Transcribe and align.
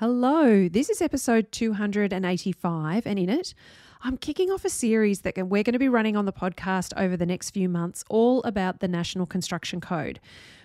Hello, 0.00 0.68
this 0.68 0.90
is 0.90 1.02
episode 1.02 1.50
285, 1.50 3.04
and 3.04 3.18
in 3.18 3.28
it, 3.28 3.52
I'm 4.00 4.16
kicking 4.16 4.48
off 4.48 4.64
a 4.64 4.70
series 4.70 5.22
that 5.22 5.36
we're 5.36 5.64
going 5.64 5.72
to 5.72 5.78
be 5.80 5.88
running 5.88 6.16
on 6.16 6.24
the 6.24 6.32
podcast 6.32 6.92
over 6.96 7.16
the 7.16 7.26
next 7.26 7.50
few 7.50 7.68
months, 7.68 8.04
all 8.08 8.40
about 8.44 8.78
the 8.78 8.86
National 8.86 9.26
Construction 9.26 9.80
Code. 9.80 10.20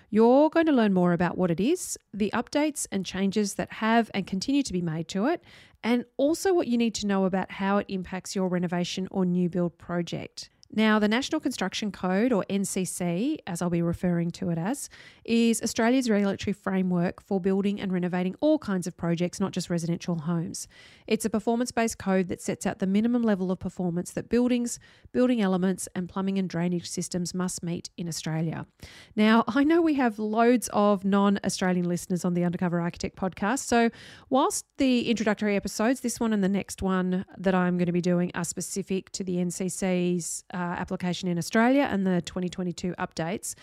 You're 0.08 0.50
going 0.50 0.66
to 0.66 0.72
learn 0.72 0.94
more 0.94 1.12
about 1.12 1.36
what 1.36 1.50
it 1.50 1.58
is, 1.58 1.98
the 2.12 2.30
updates 2.32 2.86
and 2.92 3.04
changes 3.04 3.54
that 3.54 3.72
have 3.72 4.08
and 4.14 4.24
continue 4.24 4.62
to 4.62 4.72
be 4.72 4.80
made 4.80 5.08
to 5.08 5.26
it, 5.26 5.42
and 5.82 6.04
also 6.16 6.54
what 6.54 6.68
you 6.68 6.78
need 6.78 6.94
to 6.94 7.06
know 7.08 7.24
about 7.24 7.50
how 7.50 7.78
it 7.78 7.86
impacts 7.88 8.36
your 8.36 8.46
renovation 8.46 9.08
or 9.10 9.24
new 9.24 9.48
build 9.48 9.76
project. 9.78 10.48
Now, 10.76 10.98
the 10.98 11.06
National 11.06 11.40
Construction 11.40 11.92
Code, 11.92 12.32
or 12.32 12.44
NCC, 12.50 13.36
as 13.46 13.62
I'll 13.62 13.70
be 13.70 13.80
referring 13.80 14.32
to 14.32 14.50
it 14.50 14.58
as, 14.58 14.90
is 15.24 15.62
Australia's 15.62 16.10
regulatory 16.10 16.52
framework 16.52 17.22
for 17.22 17.40
building 17.40 17.80
and 17.80 17.92
renovating 17.92 18.34
all 18.40 18.58
kinds 18.58 18.88
of 18.88 18.96
projects, 18.96 19.38
not 19.38 19.52
just 19.52 19.70
residential 19.70 20.18
homes. 20.18 20.66
It's 21.06 21.24
a 21.24 21.30
performance 21.30 21.70
based 21.70 21.98
code 21.98 22.26
that 22.26 22.42
sets 22.42 22.66
out 22.66 22.80
the 22.80 22.88
minimum 22.88 23.22
level 23.22 23.52
of 23.52 23.60
performance 23.60 24.10
that 24.12 24.28
buildings, 24.28 24.80
building 25.12 25.40
elements, 25.40 25.88
and 25.94 26.08
plumbing 26.08 26.38
and 26.38 26.50
drainage 26.50 26.90
systems 26.90 27.34
must 27.34 27.62
meet 27.62 27.90
in 27.96 28.08
Australia. 28.08 28.66
Now, 29.14 29.44
I 29.46 29.62
know 29.62 29.80
we 29.80 29.94
have 29.94 30.18
loads 30.18 30.68
of 30.72 31.04
non 31.04 31.38
Australian 31.44 31.88
listeners 31.88 32.24
on 32.24 32.34
the 32.34 32.42
Undercover 32.42 32.80
Architect 32.80 33.14
podcast, 33.14 33.60
so 33.60 33.90
whilst 34.28 34.66
the 34.78 35.08
introductory 35.08 35.54
episodes, 35.54 36.00
this 36.00 36.18
one 36.18 36.32
and 36.32 36.42
the 36.42 36.48
next 36.48 36.82
one 36.82 37.24
that 37.38 37.54
I'm 37.54 37.78
going 37.78 37.86
to 37.86 37.92
be 37.92 38.00
doing, 38.00 38.32
are 38.34 38.44
specific 38.44 39.10
to 39.12 39.22
the 39.22 39.36
NCC's. 39.36 40.42
Uh, 40.52 40.63
application 40.64 41.28
in 41.28 41.38
Australia 41.38 41.88
and 41.90 42.06
the 42.06 42.22
2022 42.22 42.94
updates. 42.98 43.54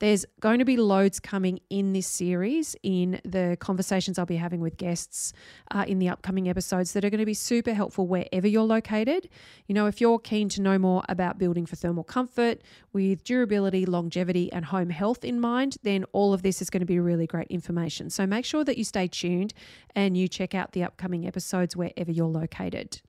There's 0.00 0.26
going 0.40 0.58
to 0.58 0.64
be 0.64 0.76
loads 0.76 1.20
coming 1.20 1.60
in 1.70 1.92
this 1.92 2.06
series 2.06 2.74
in 2.82 3.20
the 3.24 3.56
conversations 3.60 4.18
I'll 4.18 4.26
be 4.26 4.36
having 4.36 4.60
with 4.60 4.76
guests 4.76 5.32
uh, 5.70 5.84
in 5.86 5.98
the 5.98 6.08
upcoming 6.08 6.48
episodes 6.48 6.92
that 6.92 7.04
are 7.04 7.10
going 7.10 7.20
to 7.20 7.26
be 7.26 7.34
super 7.34 7.72
helpful 7.72 8.06
wherever 8.06 8.48
you're 8.48 8.64
located. 8.64 9.28
You 9.66 9.74
know, 9.74 9.86
if 9.86 10.00
you're 10.00 10.18
keen 10.18 10.48
to 10.50 10.60
know 10.60 10.78
more 10.78 11.04
about 11.08 11.38
building 11.38 11.64
for 11.64 11.76
thermal 11.76 12.02
comfort 12.04 12.60
with 12.92 13.22
durability, 13.22 13.86
longevity, 13.86 14.52
and 14.52 14.64
home 14.64 14.90
health 14.90 15.24
in 15.24 15.38
mind, 15.38 15.76
then 15.84 16.04
all 16.12 16.34
of 16.34 16.42
this 16.42 16.60
is 16.60 16.70
going 16.70 16.80
to 16.80 16.86
be 16.86 16.98
really 16.98 17.26
great 17.26 17.48
information. 17.48 18.10
So 18.10 18.26
make 18.26 18.44
sure 18.44 18.64
that 18.64 18.76
you 18.76 18.84
stay 18.84 19.06
tuned 19.06 19.54
and 19.94 20.16
you 20.16 20.26
check 20.26 20.54
out 20.54 20.72
the 20.72 20.82
upcoming 20.82 21.26
episodes 21.26 21.76
wherever 21.76 22.10
you're 22.10 22.26
located. 22.26 23.00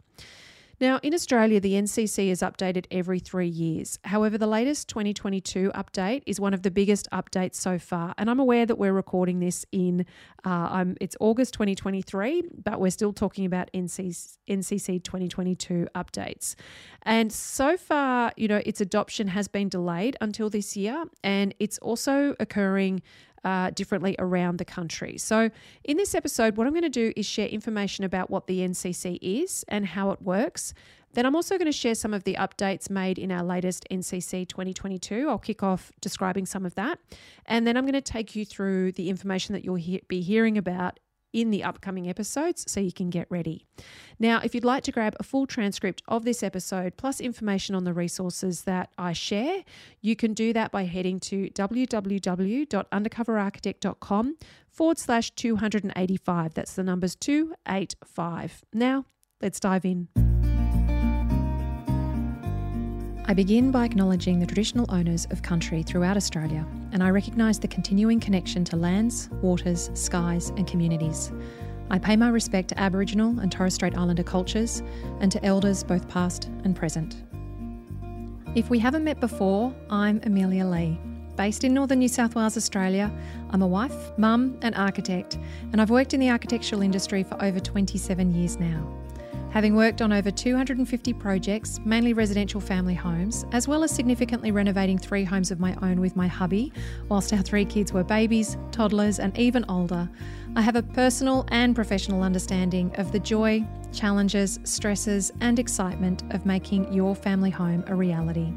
Now, 0.79 0.99
in 1.01 1.13
Australia, 1.13 1.61
the 1.61 1.73
NCC 1.73 2.29
is 2.29 2.41
updated 2.41 2.85
every 2.91 3.19
three 3.19 3.47
years. 3.47 3.97
However, 4.03 4.37
the 4.37 4.47
latest 4.47 4.89
2022 4.89 5.71
update 5.73 6.23
is 6.25 6.39
one 6.39 6.53
of 6.53 6.63
the 6.63 6.71
biggest 6.71 7.07
updates 7.11 7.55
so 7.55 7.79
far. 7.79 8.13
And 8.17 8.29
I'm 8.29 8.39
aware 8.39 8.65
that 8.65 8.77
we're 8.77 8.93
recording 8.93 9.39
this 9.39 9.65
in, 9.71 10.05
uh, 10.43 10.85
it's 10.99 11.15
August 11.21 11.53
2023, 11.53 12.43
but 12.63 12.81
we're 12.81 12.91
still 12.91 13.13
talking 13.13 13.45
about 13.45 13.69
NCC, 13.73 14.37
NCC 14.49 15.01
2022 15.01 15.87
updates. 15.95 16.55
And 17.03 17.31
so 17.31 17.77
far, 17.77 18.33
you 18.35 18.49
know, 18.49 18.61
its 18.65 18.81
adoption 18.81 19.29
has 19.29 19.47
been 19.47 19.69
delayed 19.69 20.17
until 20.19 20.49
this 20.49 20.75
year. 20.75 21.05
And 21.23 21.55
it's 21.59 21.77
also 21.77 22.35
occurring 22.39 23.01
uh, 23.45 23.69
differently 23.69 24.15
around 24.19 24.57
the 24.57 24.65
country. 24.65 25.17
So, 25.17 25.51
in 25.83 25.95
this 25.95 26.15
episode, 26.15 26.57
what 26.57 26.67
I'm 26.67 26.73
going 26.73 26.83
to 26.83 26.89
do 26.89 27.13
is 27.15 27.25
share 27.25 27.47
information 27.47 28.03
about 28.03 28.29
what 28.29 28.47
the 28.47 28.59
NCC 28.59 29.19
is 29.21 29.63
and 29.67 29.85
how 29.85 30.11
it 30.11 30.21
works. 30.21 30.73
Then 31.13 31.25
I'm 31.25 31.35
also 31.35 31.57
going 31.57 31.67
to 31.67 31.71
share 31.71 31.95
some 31.95 32.13
of 32.13 32.25
the 32.25 32.33
updates 32.33 32.89
made 32.89 33.17
in 33.17 33.31
our 33.31 33.43
latest 33.43 33.87
NCC 33.89 34.45
2022. 34.45 35.29
I'll 35.29 35.37
kick 35.37 35.63
off 35.63 35.93
describing 36.01 36.45
some 36.45 36.65
of 36.65 36.75
that. 36.75 36.99
And 37.45 37.65
then 37.65 37.77
I'm 37.77 37.85
going 37.85 37.93
to 37.93 38.01
take 38.01 38.35
you 38.35 38.43
through 38.43 38.91
the 38.93 39.09
information 39.09 39.53
that 39.53 39.63
you'll 39.63 39.75
he- 39.75 40.03
be 40.09 40.19
hearing 40.19 40.57
about 40.57 40.99
in 41.35 41.51
the 41.51 41.63
upcoming 41.63 42.09
episodes 42.09 42.65
so 42.67 42.79
you 42.79 42.93
can 42.93 43.09
get 43.09 43.27
ready. 43.29 43.65
Now, 44.17 44.39
if 44.41 44.55
you'd 44.55 44.63
like 44.63 44.83
to 44.83 44.93
grab 44.93 45.17
a 45.19 45.23
full 45.23 45.45
transcript 45.45 46.01
of 46.07 46.23
this 46.23 46.41
episode 46.41 46.95
plus 46.95 47.19
information 47.19 47.75
on 47.75 47.83
the 47.83 47.93
resources 47.93 48.61
that 48.63 48.93
I 48.97 49.11
share, 49.11 49.65
you 50.01 50.15
can 50.15 50.33
do 50.33 50.53
that 50.53 50.71
by 50.71 50.85
heading 50.85 51.19
to 51.21 51.49
www.undercoverarchitect.com 51.49 54.37
forward 54.69 54.97
slash 54.97 55.31
285. 55.31 56.53
That's 56.53 56.73
the 56.73 56.83
numbers 56.83 57.17
285. 57.17 58.63
Now, 58.73 59.03
let's 59.41 59.59
dive 59.59 59.83
in. 59.83 60.34
I 63.27 63.33
begin 63.33 63.71
by 63.71 63.85
acknowledging 63.85 64.37
the 64.37 64.45
traditional 64.45 64.85
owners 64.89 65.25
of 65.31 65.41
country 65.41 65.81
throughout 65.81 66.15
Australia, 66.15 66.63
and 66.91 67.01
I 67.01 67.09
recognise 67.09 67.57
the 67.57 67.67
continuing 67.67 68.19
connection 68.19 68.63
to 68.65 68.75
lands, 68.75 69.29
waters, 69.41 69.89
skies, 69.95 70.49
and 70.57 70.67
communities. 70.67 71.31
I 71.89 71.97
pay 71.97 72.15
my 72.17 72.29
respect 72.29 72.67
to 72.69 72.79
Aboriginal 72.79 73.39
and 73.39 73.51
Torres 73.51 73.73
Strait 73.73 73.97
Islander 73.97 74.21
cultures 74.21 74.83
and 75.21 75.31
to 75.31 75.43
elders 75.43 75.83
both 75.83 76.07
past 76.07 76.51
and 76.63 76.75
present. 76.75 77.23
If 78.53 78.69
we 78.69 78.77
haven't 78.77 79.03
met 79.03 79.19
before, 79.19 79.73
I'm 79.89 80.21
Amelia 80.23 80.65
Lee. 80.65 80.99
Based 81.35 81.63
in 81.63 81.73
northern 81.73 81.99
New 81.99 82.07
South 82.07 82.35
Wales, 82.35 82.57
Australia, 82.57 83.11
I'm 83.49 83.63
a 83.63 83.67
wife, 83.67 84.15
mum, 84.19 84.55
and 84.61 84.75
architect, 84.75 85.39
and 85.71 85.81
I've 85.81 85.89
worked 85.89 86.13
in 86.13 86.19
the 86.19 86.29
architectural 86.29 86.83
industry 86.83 87.23
for 87.23 87.43
over 87.43 87.59
27 87.59 88.35
years 88.35 88.59
now. 88.59 89.04
Having 89.55 89.77
worked 89.77 90.01
on 90.01 90.11
over 90.11 90.31
250 90.31 91.13
projects, 91.13 91.79
mainly 91.85 92.11
residential 92.11 92.59
family 92.59 92.93
homes, 92.93 93.45
as 93.53 93.69
well 93.69 93.85
as 93.85 93.91
significantly 93.91 94.51
renovating 94.51 94.97
three 94.97 95.23
homes 95.23 95.49
of 95.49 95.61
my 95.61 95.73
own 95.81 96.01
with 96.01 96.13
my 96.13 96.27
hubby, 96.27 96.73
whilst 97.07 97.31
our 97.31 97.41
three 97.41 97.63
kids 97.63 97.93
were 97.93 98.03
babies, 98.03 98.57
toddlers, 98.73 99.17
and 99.17 99.37
even 99.37 99.63
older, 99.69 100.09
I 100.57 100.61
have 100.61 100.75
a 100.75 100.83
personal 100.83 101.45
and 101.51 101.73
professional 101.73 102.21
understanding 102.21 102.93
of 102.97 103.13
the 103.13 103.19
joy, 103.19 103.65
challenges, 103.93 104.59
stresses, 104.65 105.31
and 105.39 105.57
excitement 105.57 106.23
of 106.31 106.45
making 106.45 106.91
your 106.91 107.15
family 107.15 107.49
home 107.49 107.85
a 107.87 107.95
reality. 107.95 108.51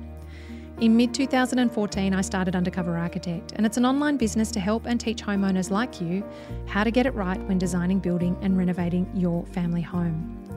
In 0.80 0.96
mid 0.96 1.14
2014, 1.14 2.12
I 2.12 2.20
started 2.22 2.56
Undercover 2.56 2.96
Architect, 2.96 3.52
and 3.54 3.64
it's 3.64 3.76
an 3.76 3.86
online 3.86 4.16
business 4.16 4.50
to 4.50 4.58
help 4.58 4.84
and 4.86 4.98
teach 4.98 5.22
homeowners 5.22 5.70
like 5.70 6.00
you 6.00 6.24
how 6.66 6.82
to 6.82 6.90
get 6.90 7.06
it 7.06 7.14
right 7.14 7.40
when 7.42 7.56
designing, 7.56 8.00
building, 8.00 8.36
and 8.42 8.58
renovating 8.58 9.08
your 9.14 9.46
family 9.46 9.82
home. 9.82 10.47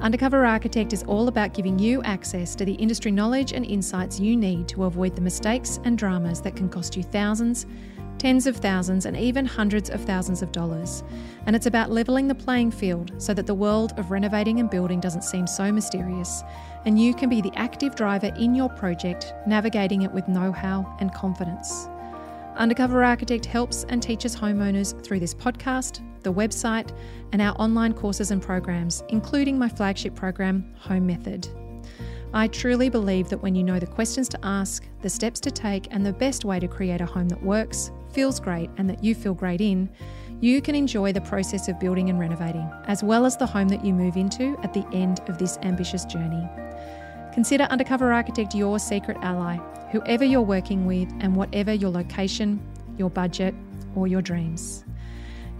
Undercover 0.00 0.46
Architect 0.46 0.92
is 0.92 1.02
all 1.04 1.26
about 1.26 1.54
giving 1.54 1.76
you 1.76 2.00
access 2.04 2.54
to 2.54 2.64
the 2.64 2.74
industry 2.74 3.10
knowledge 3.10 3.52
and 3.52 3.66
insights 3.66 4.20
you 4.20 4.36
need 4.36 4.68
to 4.68 4.84
avoid 4.84 5.16
the 5.16 5.20
mistakes 5.20 5.80
and 5.82 5.98
dramas 5.98 6.40
that 6.40 6.54
can 6.54 6.68
cost 6.68 6.96
you 6.96 7.02
thousands, 7.02 7.66
tens 8.16 8.46
of 8.46 8.56
thousands, 8.56 9.06
and 9.06 9.16
even 9.16 9.44
hundreds 9.44 9.90
of 9.90 10.00
thousands 10.04 10.40
of 10.40 10.52
dollars. 10.52 11.02
And 11.46 11.56
it's 11.56 11.66
about 11.66 11.90
levelling 11.90 12.28
the 12.28 12.34
playing 12.36 12.70
field 12.70 13.10
so 13.18 13.34
that 13.34 13.46
the 13.46 13.54
world 13.54 13.92
of 13.96 14.12
renovating 14.12 14.60
and 14.60 14.70
building 14.70 15.00
doesn't 15.00 15.24
seem 15.24 15.48
so 15.48 15.72
mysterious, 15.72 16.44
and 16.86 17.00
you 17.00 17.12
can 17.12 17.28
be 17.28 17.40
the 17.40 17.52
active 17.56 17.96
driver 17.96 18.32
in 18.38 18.54
your 18.54 18.68
project, 18.68 19.34
navigating 19.48 20.02
it 20.02 20.12
with 20.12 20.28
know 20.28 20.52
how 20.52 20.96
and 21.00 21.12
confidence. 21.12 21.88
Undercover 22.54 23.02
Architect 23.02 23.46
helps 23.46 23.84
and 23.88 24.00
teaches 24.00 24.36
homeowners 24.36 25.04
through 25.04 25.18
this 25.18 25.34
podcast, 25.34 26.04
the 26.22 26.32
website, 26.32 26.90
and 27.32 27.42
our 27.42 27.54
online 27.58 27.92
courses 27.92 28.30
and 28.30 28.42
programs, 28.42 29.02
including 29.08 29.58
my 29.58 29.68
flagship 29.68 30.14
program, 30.14 30.74
Home 30.78 31.06
Method. 31.06 31.48
I 32.34 32.48
truly 32.48 32.90
believe 32.90 33.28
that 33.30 33.42
when 33.42 33.54
you 33.54 33.64
know 33.64 33.78
the 33.78 33.86
questions 33.86 34.28
to 34.30 34.38
ask, 34.42 34.84
the 35.00 35.08
steps 35.08 35.40
to 35.40 35.50
take, 35.50 35.88
and 35.90 36.04
the 36.04 36.12
best 36.12 36.44
way 36.44 36.60
to 36.60 36.68
create 36.68 37.00
a 37.00 37.06
home 37.06 37.28
that 37.30 37.42
works, 37.42 37.90
feels 38.12 38.38
great, 38.38 38.68
and 38.76 38.88
that 38.90 39.02
you 39.02 39.14
feel 39.14 39.34
great 39.34 39.60
in, 39.60 39.88
you 40.40 40.60
can 40.60 40.74
enjoy 40.74 41.12
the 41.12 41.20
process 41.22 41.68
of 41.68 41.80
building 41.80 42.10
and 42.10 42.20
renovating, 42.20 42.70
as 42.84 43.02
well 43.02 43.24
as 43.24 43.36
the 43.36 43.46
home 43.46 43.68
that 43.68 43.84
you 43.84 43.92
move 43.92 44.16
into 44.16 44.56
at 44.62 44.72
the 44.72 44.86
end 44.92 45.20
of 45.28 45.38
this 45.38 45.58
ambitious 45.62 46.04
journey. 46.04 46.48
Consider 47.32 47.64
Undercover 47.64 48.12
Architect 48.12 48.54
your 48.54 48.78
secret 48.78 49.16
ally, 49.22 49.56
whoever 49.90 50.24
you're 50.24 50.42
working 50.42 50.86
with, 50.86 51.08
and 51.20 51.34
whatever 51.34 51.72
your 51.72 51.90
location, 51.90 52.60
your 52.98 53.10
budget, 53.10 53.54
or 53.94 54.06
your 54.06 54.22
dreams. 54.22 54.84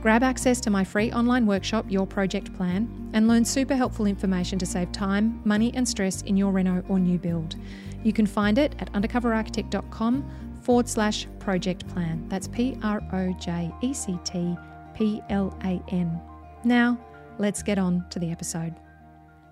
Grab 0.01 0.23
access 0.23 0.61
to 0.61 0.71
my 0.71 0.85
free 0.85 1.11
online 1.13 1.45
workshop, 1.45 1.85
Your 1.89 2.07
Project 2.07 2.55
Plan, 2.55 3.11
and 3.15 3.27
learn 3.27 3.45
super 3.45 3.75
helpful 3.75 4.07
information 4.07 4.59
to 4.61 4.67
save 4.67 4.93
time, 4.93 5.41
money, 5.45 5.73
and 5.75 5.89
stress 5.89 6.23
in 6.23 6.37
your 6.37 6.53
reno 6.53 6.85
or 6.89 7.01
new 7.01 7.19
build. 7.19 7.57
You 8.05 8.13
can 8.13 8.27
find 8.27 8.59
it 8.59 8.75
at 8.79 8.93
undercoverarchitect.com 8.93 10.61
forward 10.63 10.89
slash 10.89 11.27
project 11.41 11.89
plan. 11.89 12.25
That's 12.29 12.47
P 12.47 12.79
R 12.83 13.03
O 13.13 13.33
J 13.41 13.73
E 13.81 13.93
C 13.93 14.19
T 14.25 14.57
P 14.95 15.21
L 15.31 15.57
A 15.65 15.83
N. 15.89 16.21
Now, 16.63 16.99
let's 17.39 17.63
get 17.63 17.79
on 17.79 18.05
to 18.11 18.19
the 18.19 18.31
episode. 18.31 18.75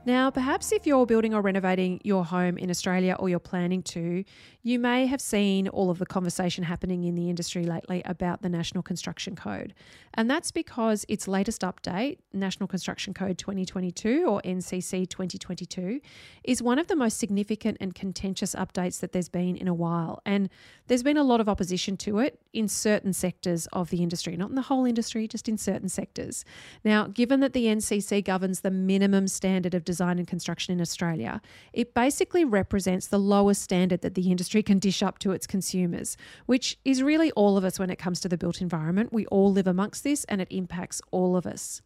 Now, 0.07 0.31
perhaps 0.31 0.71
if 0.71 0.87
you're 0.87 1.05
building 1.05 1.35
or 1.35 1.43
renovating 1.43 2.01
your 2.05 2.25
home 2.25 2.59
in 2.59 2.71
Australia 2.71 3.17
or 3.19 3.29
you're 3.29 3.41
planning 3.41 3.83
to, 3.83 4.23
you 4.63 4.79
may 4.79 5.07
have 5.07 5.21
seen 5.21 5.67
all 5.67 5.91
of 5.91 5.99
the 5.99 6.07
conversation 6.07 6.63
happening 6.63 7.03
in 7.03 7.17
the 7.17 7.29
industry 7.29 7.65
lately 7.65 8.03
about 8.05 8.41
the 8.41 8.49
National 8.49 8.85
Construction 8.85 9.35
Code. 9.35 9.75
And 10.15 10.31
that's 10.31 10.53
because 10.53 11.05
its 11.09 11.27
latest 11.27 11.63
update, 11.63 12.19
National 12.33 12.69
Construction 12.69 13.15
Code 13.15 13.37
2022 13.37 14.25
or 14.29 14.41
NCC 14.43 15.09
2022, 15.09 16.01
is 16.45 16.63
one 16.63 16.79
of 16.79 16.87
the 16.87 16.95
most 16.95 17.19
significant 17.19 17.77
and 17.81 17.93
contentious 17.93 18.55
updates 18.55 19.01
that 19.01 19.11
there's 19.11 19.29
been 19.29 19.57
in 19.57 19.67
a 19.67 19.75
while. 19.75 20.23
And 20.25 20.49
there's 20.87 21.03
been 21.03 21.17
a 21.17 21.25
lot 21.25 21.41
of 21.41 21.49
opposition 21.49 21.97
to 21.99 22.21
it 22.21 22.41
in 22.53 22.69
certain 22.69 23.13
sectors 23.13 23.67
of 23.73 23.91
the 23.91 24.05
industry, 24.05 24.37
not 24.37 24.51
in 24.51 24.55
the 24.55 24.63
whole 24.63 24.85
industry, 24.85 25.27
just 25.27 25.49
in 25.49 25.59
certain 25.59 25.89
sectors. 25.89 26.45
Now, 26.85 27.09
given 27.09 27.41
that 27.41 27.55
the 27.55 27.65
NCC 27.65 28.25
governs 28.25 28.61
the 28.61 28.71
minimum 28.71 29.27
standard 29.27 29.75
of 29.75 29.85
design 29.85 29.96
and 30.01 30.27
construction 30.27 30.73
in 30.73 30.81
Australia, 30.81 31.41
it 31.73 31.95
basically 31.95 32.45
represents 32.45 33.07
the 33.07 33.19
lowest 33.19 33.63
standard 33.63 34.03
that 34.03 34.15
the 34.15 34.31
industry 34.31 34.63
can 34.63 34.79
dish 34.79 35.03
up 35.03 35.19
to 35.21 35.33
its 35.33 35.47
consumers, 35.47 36.17
which 36.47 36.79
is 36.85 37.03
really 37.03 37.31
all 37.33 37.57
of 37.57 37.65
us 37.65 37.79
when 37.79 37.91
it 37.91 37.97
comes 37.97 38.21
to 38.21 38.29
the 38.29 38.39
built 38.39 38.61
environment. 38.61 39.13
We 39.13 39.27
all 39.27 39.53
live 39.53 39.67
amongst 39.67 40.05
this 40.05 40.25
and 40.25 40.41
it 40.41 40.49
impacts 40.51 41.01
all 41.11 41.37
of 41.37 41.47
us. 41.47 41.83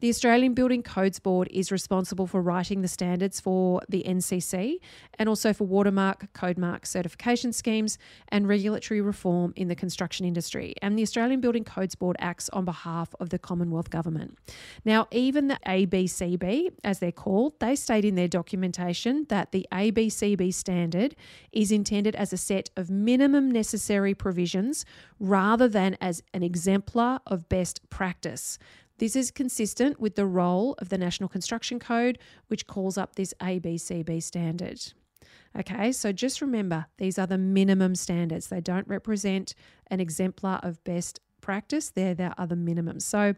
The 0.00 0.08
Australian 0.08 0.54
Building 0.54 0.82
Codes 0.82 1.20
Board 1.20 1.46
is 1.52 1.70
responsible 1.70 2.26
for 2.26 2.42
writing 2.42 2.82
the 2.82 2.88
standards 2.88 3.38
for 3.38 3.82
the 3.88 4.02
NCC 4.04 4.78
and 5.16 5.28
also 5.28 5.52
for 5.52 5.64
watermark, 5.64 6.32
codemark 6.32 6.86
certification 6.86 7.52
schemes 7.52 7.98
and 8.28 8.48
regulatory 8.48 9.00
reform 9.00 9.52
in 9.54 9.68
the 9.68 9.76
construction 9.76 10.26
industry. 10.26 10.74
And 10.82 10.98
the 10.98 11.02
Australian 11.02 11.40
Building 11.40 11.62
Codes 11.62 11.94
Board 11.94 12.16
acts 12.18 12.48
on 12.48 12.64
behalf 12.64 13.14
of 13.20 13.28
the 13.28 13.38
Commonwealth 13.38 13.90
Government. 13.90 14.36
Now, 14.84 15.06
even 15.12 15.46
the 15.46 15.58
ABCB, 15.66 16.70
as 16.82 16.98
they're 16.98 17.12
called, 17.12 17.60
they 17.60 17.76
state 17.76 18.04
in 18.04 18.16
their 18.16 18.28
documentation 18.28 19.26
that 19.28 19.52
the 19.52 19.68
ABCB 19.70 20.52
standard 20.52 21.14
is 21.52 21.70
intended 21.70 22.16
as 22.16 22.32
a 22.32 22.38
set 22.38 22.70
of 22.76 22.90
minimum 22.90 23.52
necessary 23.52 24.14
provisions 24.14 24.84
rather 25.20 25.68
than 25.68 25.96
as 26.00 26.24
an 26.34 26.42
exemplar 26.42 27.20
of 27.24 27.48
best 27.48 27.88
practice. 27.88 28.58
This 29.02 29.16
is 29.16 29.32
consistent 29.32 29.98
with 29.98 30.14
the 30.14 30.26
role 30.26 30.76
of 30.78 30.88
the 30.88 30.96
National 30.96 31.28
Construction 31.28 31.80
Code, 31.80 32.20
which 32.46 32.68
calls 32.68 32.96
up 32.96 33.16
this 33.16 33.34
ABCB 33.40 34.22
standard. 34.22 34.80
Okay, 35.58 35.90
so 35.90 36.12
just 36.12 36.40
remember 36.40 36.86
these 36.98 37.18
are 37.18 37.26
the 37.26 37.36
minimum 37.36 37.96
standards. 37.96 38.46
They 38.46 38.60
don't 38.60 38.86
represent 38.86 39.56
an 39.88 39.98
exemplar 39.98 40.60
of 40.62 40.84
best 40.84 41.18
practice, 41.40 41.90
they're 41.90 42.14
the 42.14 42.32
other 42.40 42.54
minimums. 42.54 43.02
So, 43.02 43.34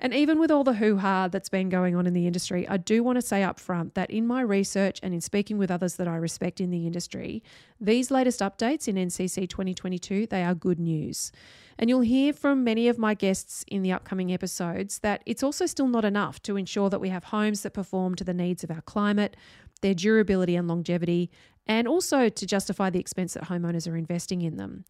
and 0.00 0.12
even 0.12 0.40
with 0.40 0.50
all 0.50 0.64
the 0.64 0.74
hoo 0.74 0.96
ha 0.96 1.28
that's 1.28 1.48
been 1.48 1.68
going 1.68 1.94
on 1.94 2.04
in 2.08 2.12
the 2.12 2.26
industry, 2.26 2.66
I 2.66 2.76
do 2.76 3.04
want 3.04 3.18
to 3.18 3.22
say 3.22 3.44
up 3.44 3.60
front 3.60 3.94
that 3.94 4.10
in 4.10 4.26
my 4.26 4.40
research 4.40 4.98
and 5.00 5.14
in 5.14 5.20
speaking 5.20 5.58
with 5.58 5.70
others 5.70 5.94
that 5.94 6.08
I 6.08 6.16
respect 6.16 6.60
in 6.60 6.70
the 6.70 6.88
industry, 6.88 7.44
these 7.80 8.10
latest 8.10 8.40
updates 8.40 8.88
in 8.88 8.96
NCC 8.96 9.48
2022, 9.48 10.26
they 10.26 10.42
are 10.42 10.56
good 10.56 10.80
news. 10.80 11.30
And 11.78 11.88
you'll 11.88 12.00
hear 12.00 12.32
from 12.32 12.64
many 12.64 12.88
of 12.88 12.98
my 12.98 13.14
guests 13.14 13.64
in 13.68 13.82
the 13.82 13.92
upcoming 13.92 14.32
episodes 14.32 14.98
that 15.00 15.22
it's 15.26 15.44
also 15.44 15.64
still 15.66 15.86
not 15.86 16.04
enough 16.04 16.42
to 16.42 16.56
ensure 16.56 16.90
that 16.90 17.00
we 17.00 17.10
have 17.10 17.24
homes 17.24 17.62
that 17.62 17.72
perform 17.72 18.16
to 18.16 18.24
the 18.24 18.34
needs 18.34 18.64
of 18.64 18.70
our 18.70 18.80
climate, 18.80 19.36
their 19.80 19.94
durability 19.94 20.56
and 20.56 20.66
longevity, 20.66 21.30
and 21.68 21.86
also 21.86 22.28
to 22.28 22.46
justify 22.46 22.90
the 22.90 22.98
expense 22.98 23.34
that 23.34 23.44
homeowners 23.44 23.90
are 23.90 23.96
investing 23.96 24.42
in 24.42 24.56
them. 24.56 24.84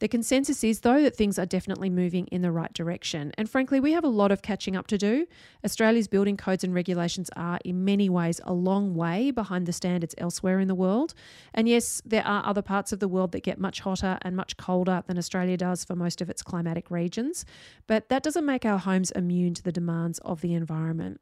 The 0.00 0.08
consensus 0.08 0.64
is, 0.64 0.80
though, 0.80 1.02
that 1.02 1.14
things 1.14 1.38
are 1.38 1.46
definitely 1.46 1.88
moving 1.88 2.26
in 2.26 2.42
the 2.42 2.50
right 2.50 2.72
direction. 2.72 3.32
And 3.38 3.48
frankly, 3.48 3.78
we 3.78 3.92
have 3.92 4.02
a 4.02 4.08
lot 4.08 4.32
of 4.32 4.42
catching 4.42 4.74
up 4.74 4.88
to 4.88 4.98
do. 4.98 5.26
Australia's 5.64 6.08
building 6.08 6.36
codes 6.36 6.64
and 6.64 6.74
regulations 6.74 7.30
are, 7.36 7.60
in 7.64 7.84
many 7.84 8.08
ways, 8.08 8.40
a 8.44 8.52
long 8.52 8.94
way 8.96 9.30
behind 9.30 9.66
the 9.66 9.72
standards 9.72 10.14
elsewhere 10.18 10.58
in 10.58 10.66
the 10.66 10.74
world. 10.74 11.14
And 11.54 11.68
yes, 11.68 12.02
there 12.04 12.26
are 12.26 12.44
other 12.44 12.62
parts 12.62 12.92
of 12.92 12.98
the 12.98 13.06
world 13.06 13.30
that 13.32 13.44
get 13.44 13.60
much 13.60 13.80
hotter 13.80 14.18
and 14.22 14.34
much 14.34 14.56
colder 14.56 15.04
than 15.06 15.16
Australia 15.16 15.56
does 15.56 15.84
for 15.84 15.94
most 15.94 16.20
of 16.20 16.28
its 16.28 16.42
climatic 16.42 16.90
regions. 16.90 17.44
But 17.86 18.08
that 18.08 18.24
doesn't 18.24 18.44
make 18.44 18.64
our 18.64 18.78
homes 18.78 19.12
immune 19.12 19.54
to 19.54 19.62
the 19.62 19.72
demands 19.72 20.18
of 20.18 20.40
the 20.40 20.54
environment. 20.54 21.20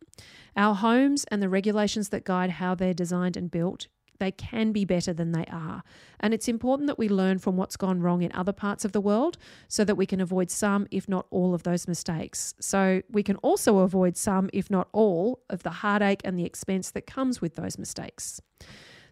Our 0.57 0.75
homes 0.75 1.27
and 1.31 1.43
the 1.43 1.51
regulations 1.51 2.09
that 2.09 2.25
guide 2.25 2.51
how 2.51 2.75
they're 2.75 2.95
designed 2.95 3.37
and 3.37 3.51
built 3.51 3.87
they 4.23 4.31
can 4.31 4.71
be 4.71 4.85
better 4.85 5.13
than 5.13 5.33
they 5.33 5.45
are. 5.51 5.83
And 6.21 6.33
it's 6.33 6.47
important 6.47 6.87
that 6.87 6.97
we 6.97 7.09
learn 7.09 7.41
from 7.41 7.57
what's 7.57 7.77
gone 7.77 8.01
wrong 8.01 8.23
in 8.23 8.31
other 8.33 8.53
parts 8.53 8.85
of 8.85 8.93
the 8.93 9.01
world 9.01 9.37
so 9.67 9.85
that 9.85 9.97
we 9.97 10.07
can 10.07 10.21
avoid 10.21 10.49
some, 10.49 10.87
if 10.93 11.09
not 11.09 11.27
all, 11.31 11.55
of 11.55 11.65
those 11.65 11.89
mistakes. 11.89 12.55
So 12.61 13.03
we 13.11 13.25
can 13.25 13.35
also 13.39 13.79
avoid 13.79 14.17
some, 14.17 14.49
if 14.53 14.71
not 14.71 14.89
all, 14.93 15.41
of 15.51 15.65
the 15.65 15.71
heartache 15.71 16.21
and 16.25 16.39
the 16.39 16.45
expense 16.45 16.93
that 16.93 17.05
comes 17.05 17.41
with 17.41 17.57
those 17.57 17.77
mistakes. 17.79 18.41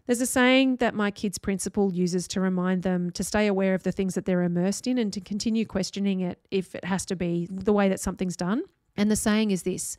There's 0.05 0.21
a 0.21 0.25
saying 0.25 0.77
that 0.77 0.95
my 0.95 1.11
kids' 1.11 1.37
principal 1.37 1.93
uses 1.93 2.25
to 2.29 2.39
remind 2.39 2.83
them 2.83 3.11
to 3.11 3.23
stay 3.23 3.47
aware 3.47 3.75
of 3.75 3.83
the 3.83 3.91
things 3.91 4.15
that 4.15 4.23
they're 4.23 4.43
immersed 4.43 4.87
in 4.87 4.97
and 4.97 5.11
to 5.11 5.19
continue 5.19 5.65
questioning 5.65 6.21
it 6.21 6.39
if 6.51 6.73
it 6.73 6.85
has 6.85 7.05
to 7.07 7.17
be 7.17 7.49
the 7.51 7.73
way 7.73 7.89
that 7.89 7.99
something's 7.99 8.37
done. 8.37 8.63
And 8.97 9.11
the 9.11 9.15
saying 9.15 9.51
is 9.51 9.63
this 9.63 9.97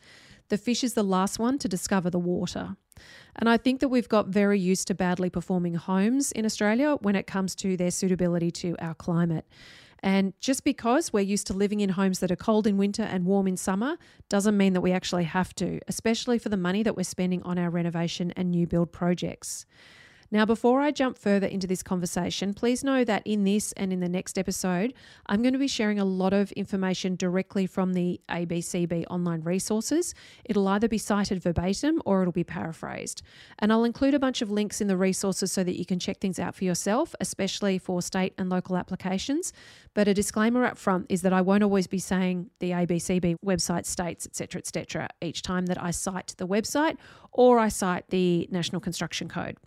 the 0.53 0.59
fish 0.59 0.85
is 0.85 0.93
the 0.93 1.03
last 1.03 1.39
one 1.39 1.57
to 1.57 1.67
discover 1.67 2.11
the 2.11 2.19
water. 2.19 2.77
And 3.37 3.49
I 3.49 3.57
think 3.57 3.81
that 3.81 3.89
we've 3.89 4.11
got 4.11 4.27
very 4.27 4.61
used 4.61 4.87
to 4.89 4.95
badly 4.95 5.31
performing 5.31 5.77
homes 5.77 6.31
in 6.31 6.45
Australia 6.45 6.99
when 7.01 7.17
it 7.17 7.27
comes 7.27 7.55
to 7.55 7.75
their 7.75 7.91
suitability 7.91 8.51
to 8.51 8.77
our 8.79 8.93
climate. 8.93 9.47
And 10.03 10.35
just 10.41 10.63
because 10.63 11.11
we're 11.11 11.21
used 11.21 11.47
to 11.47 11.55
living 11.55 11.81
in 11.81 11.89
homes 11.89 12.19
that 12.19 12.31
are 12.31 12.37
cold 12.37 12.67
in 12.67 12.77
winter 12.77 13.03
and 13.03 13.25
warm 13.25 13.49
in 13.49 13.57
summer 13.57 13.97
doesn't 14.29 14.59
mean 14.59 14.75
that 14.75 14.83
we 14.83 14.93
actually 14.93 15.25
have 15.25 15.55
to, 15.55 15.81
especially 15.89 16.39
for 16.39 16.51
the 16.51 16.59
money 16.59 16.83
that 16.83 16.99
we're 16.99 17.05
spending 17.05 17.43
on 17.45 17.59
our 17.59 17.71
renovation 17.71 18.31
and 18.37 18.51
new 18.51 18.67
build 18.67 18.93
projects. 18.93 19.65
Now, 20.33 20.47
before 20.47 20.81
I 20.81 20.93
jump 20.93 21.19
further 21.19 21.47
into 21.47 21.67
this 21.67 21.83
conversation, 21.83 22.55
please 22.55 22.83
know 22.83 23.05
that 23.05 23.21
in 23.27 23.45
this 23.45 23.73
and 23.73 23.93
in 23.93 24.01
the 24.01 24.09
next 24.09 24.39
episode, 24.39 24.95
I'm 25.27 25.43
going 25.43 25.53
to 25.53 25.59
be 25.59 25.69
sharing 25.69 26.01
a 26.01 26.07
lot 26.07 26.33
of 26.33 26.51
information 26.53 27.17
directly 27.17 27.67
from 27.67 27.93
the 27.93 28.19
ABCB 28.31 29.05
online 29.11 29.43
resources. 29.43 30.15
It'll 30.47 30.67
either 30.69 30.89
be 30.89 30.97
cited 30.97 31.43
verbatim 31.43 32.01
or 32.07 32.23
it'll 32.23 32.33
be 32.33 32.45
paraphrased. 32.45 33.21
And 33.59 33.71
I'll 33.71 33.85
include 33.85 34.15
a 34.15 34.19
bunch 34.19 34.41
of 34.41 34.51
links 34.51 34.81
in 34.81 34.87
the 34.87 34.97
resources 34.97 35.53
so 35.53 35.63
that 35.65 35.79
you 35.79 35.85
can 35.85 35.99
check 35.99 36.19
things 36.19 36.39
out 36.39 36.55
for 36.55 36.65
yourself, 36.65 37.15
especially 37.21 37.77
for 37.77 38.01
state 38.01 38.33
and 38.39 38.49
local 38.49 38.79
applications. 38.79 39.53
But 39.93 40.09
a 40.09 40.15
disclaimer 40.15 40.65
up 40.65 40.79
front 40.79 41.09
is 41.11 41.21
that 41.23 41.35
I 41.35 41.43
won't 41.43 41.63
always 41.63 41.87
be 41.87 41.99
saying 41.99 42.49
the 42.59 42.71
ABCB 42.71 43.37
website 43.45 43.85
states, 43.85 44.25
etc., 44.25 44.61
etc., 44.61 45.09
each 45.21 45.43
time 45.43 45.67
that 45.67 45.83
I 45.83 45.91
cite 45.91 46.35
the 46.39 46.49
website 46.49 46.97
or 47.33 47.59
I 47.59 47.69
cite 47.69 48.09
the 48.09 48.49
National 48.51 48.81
Construction 48.81 49.29
Code. 49.29 49.59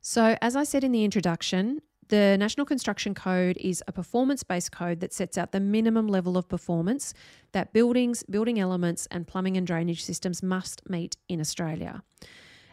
So, 0.00 0.36
as 0.40 0.56
I 0.56 0.64
said 0.64 0.82
in 0.82 0.92
the 0.92 1.04
introduction, 1.04 1.82
the 2.08 2.36
National 2.38 2.66
Construction 2.66 3.14
Code 3.14 3.56
is 3.58 3.84
a 3.86 3.92
performance 3.92 4.42
based 4.42 4.72
code 4.72 5.00
that 5.00 5.12
sets 5.12 5.38
out 5.38 5.52
the 5.52 5.60
minimum 5.60 6.08
level 6.08 6.36
of 6.36 6.48
performance 6.48 7.14
that 7.52 7.72
buildings, 7.72 8.24
building 8.24 8.58
elements, 8.58 9.06
and 9.10 9.26
plumbing 9.26 9.56
and 9.56 9.66
drainage 9.66 10.02
systems 10.02 10.42
must 10.42 10.88
meet 10.88 11.16
in 11.28 11.40
Australia. 11.40 12.02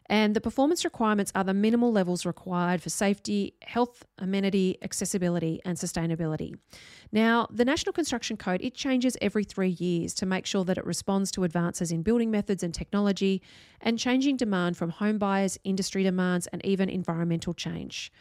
And 0.10 0.36
the 0.36 0.42
performance 0.42 0.86
requirements 0.86 1.32
are 1.36 1.44
the 1.44 1.54
minimal 1.54 1.92
levels 1.92 2.26
required 2.26 2.82
for 2.82 2.90
safety, 2.90 3.56
health, 3.62 4.06
amenity, 4.18 4.78
accessibility, 4.82 5.60
and 5.66 5.78
sustainability. 5.78 6.58
Now, 7.12 7.48
the 7.52 7.66
National 7.66 7.92
Construction 7.92 8.38
Code, 8.38 8.62
it 8.62 8.74
changes 8.74 9.18
every 9.22 9.44
3 9.44 9.70
years 9.70 10.14
to 10.16 10.26
make 10.26 10.46
sure 10.46 10.64
that 10.64 10.78
it 10.78 10.86
responds 10.86 11.30
to 11.32 11.44
advances 11.44 11.92
in 11.92 12.04
building 12.04 12.32
methods 12.32 12.64
and 12.64 12.74
technology 12.74 13.42
and 13.82 14.00
changing 14.00 14.38
demand 14.38 14.78
from 14.78 14.92
home 14.92 15.18
buyers, 15.18 15.60
industry 15.64 16.04
demands, 16.04 16.48
and 16.48 16.66
even 16.66 16.88
environmental 16.88 17.54
change. 17.54 18.12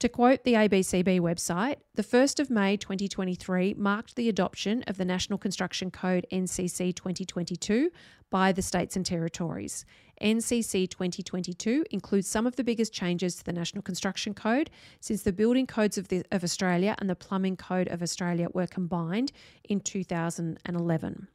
To 0.00 0.08
quote 0.08 0.42
the 0.42 0.54
ABCB 0.54 1.20
website, 1.20 1.76
the 1.94 2.02
1st 2.02 2.40
of 2.40 2.50
May 2.50 2.76
2023 2.76 3.74
marked 3.74 4.16
the 4.16 4.28
adoption 4.28 4.82
of 4.86 4.96
the 4.96 5.04
National 5.04 5.38
Construction 5.38 5.90
Code 5.90 6.26
NCC 6.32 6.94
2022 6.94 7.90
by 8.28 8.50
the 8.50 8.60
states 8.60 8.96
and 8.96 9.06
territories. 9.06 9.84
NCC 10.20 10.90
2022 10.90 11.84
includes 11.92 12.26
some 12.26 12.46
of 12.46 12.56
the 12.56 12.64
biggest 12.64 12.92
changes 12.92 13.36
to 13.36 13.44
the 13.44 13.52
National 13.52 13.82
Construction 13.82 14.34
Code 14.34 14.68
since 15.00 15.22
the 15.22 15.32
Building 15.32 15.66
Codes 15.66 15.96
of, 15.96 16.08
the, 16.08 16.24
of 16.32 16.42
Australia 16.42 16.96
and 16.98 17.08
the 17.08 17.14
Plumbing 17.14 17.56
Code 17.56 17.88
of 17.88 18.02
Australia 18.02 18.48
were 18.52 18.66
combined 18.66 19.30
in 19.62 19.80
2011. 19.80 21.28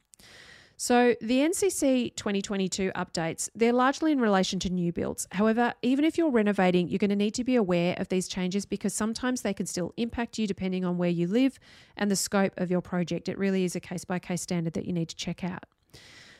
So 0.82 1.14
the 1.20 1.40
NCC 1.40 2.16
2022 2.16 2.90
updates, 2.96 3.50
they're 3.54 3.70
largely 3.70 4.12
in 4.12 4.18
relation 4.18 4.58
to 4.60 4.70
new 4.70 4.94
builds. 4.94 5.28
However, 5.32 5.74
even 5.82 6.06
if 6.06 6.16
you're 6.16 6.30
renovating, 6.30 6.88
you're 6.88 6.98
going 6.98 7.10
to 7.10 7.16
need 7.16 7.34
to 7.34 7.44
be 7.44 7.54
aware 7.54 7.94
of 7.98 8.08
these 8.08 8.26
changes 8.26 8.64
because 8.64 8.94
sometimes 8.94 9.42
they 9.42 9.52
can 9.52 9.66
still 9.66 9.92
impact 9.98 10.38
you 10.38 10.46
depending 10.46 10.86
on 10.86 10.96
where 10.96 11.10
you 11.10 11.26
live 11.26 11.58
and 11.98 12.10
the 12.10 12.16
scope 12.16 12.54
of 12.56 12.70
your 12.70 12.80
project. 12.80 13.28
It 13.28 13.36
really 13.36 13.64
is 13.64 13.76
a 13.76 13.80
case 13.80 14.06
by 14.06 14.20
case 14.20 14.40
standard 14.40 14.72
that 14.72 14.86
you 14.86 14.94
need 14.94 15.10
to 15.10 15.16
check 15.16 15.44
out. 15.44 15.64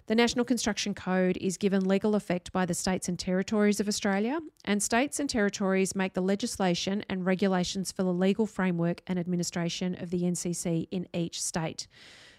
The 0.07 0.15
National 0.15 0.47
Construction 0.47 0.95
Code 0.95 1.37
is 1.37 1.59
given 1.59 1.87
legal 1.87 2.15
effect 2.15 2.51
by 2.51 2.65
the 2.65 2.73
states 2.73 3.11
and 3.11 3.19
territories 3.19 3.79
of 3.79 3.89
Australia, 3.89 4.41
and 4.65 4.83
states 4.83 5.21
and 5.21 5.29
territories 5.29 5.95
make 5.95 6.15
the 6.15 6.23
legislation 6.23 7.05
and 7.11 7.27
regulations 7.27 7.93
for 7.93 8.05
the 8.05 8.13
legal 8.13 8.47
framework 8.47 9.03
and 9.07 9.19
administration 9.19 10.01
of 10.01 10.09
the 10.09 10.23
NCC 10.23 10.89
in 10.91 11.07
each 11.13 11.43
state. 11.43 11.87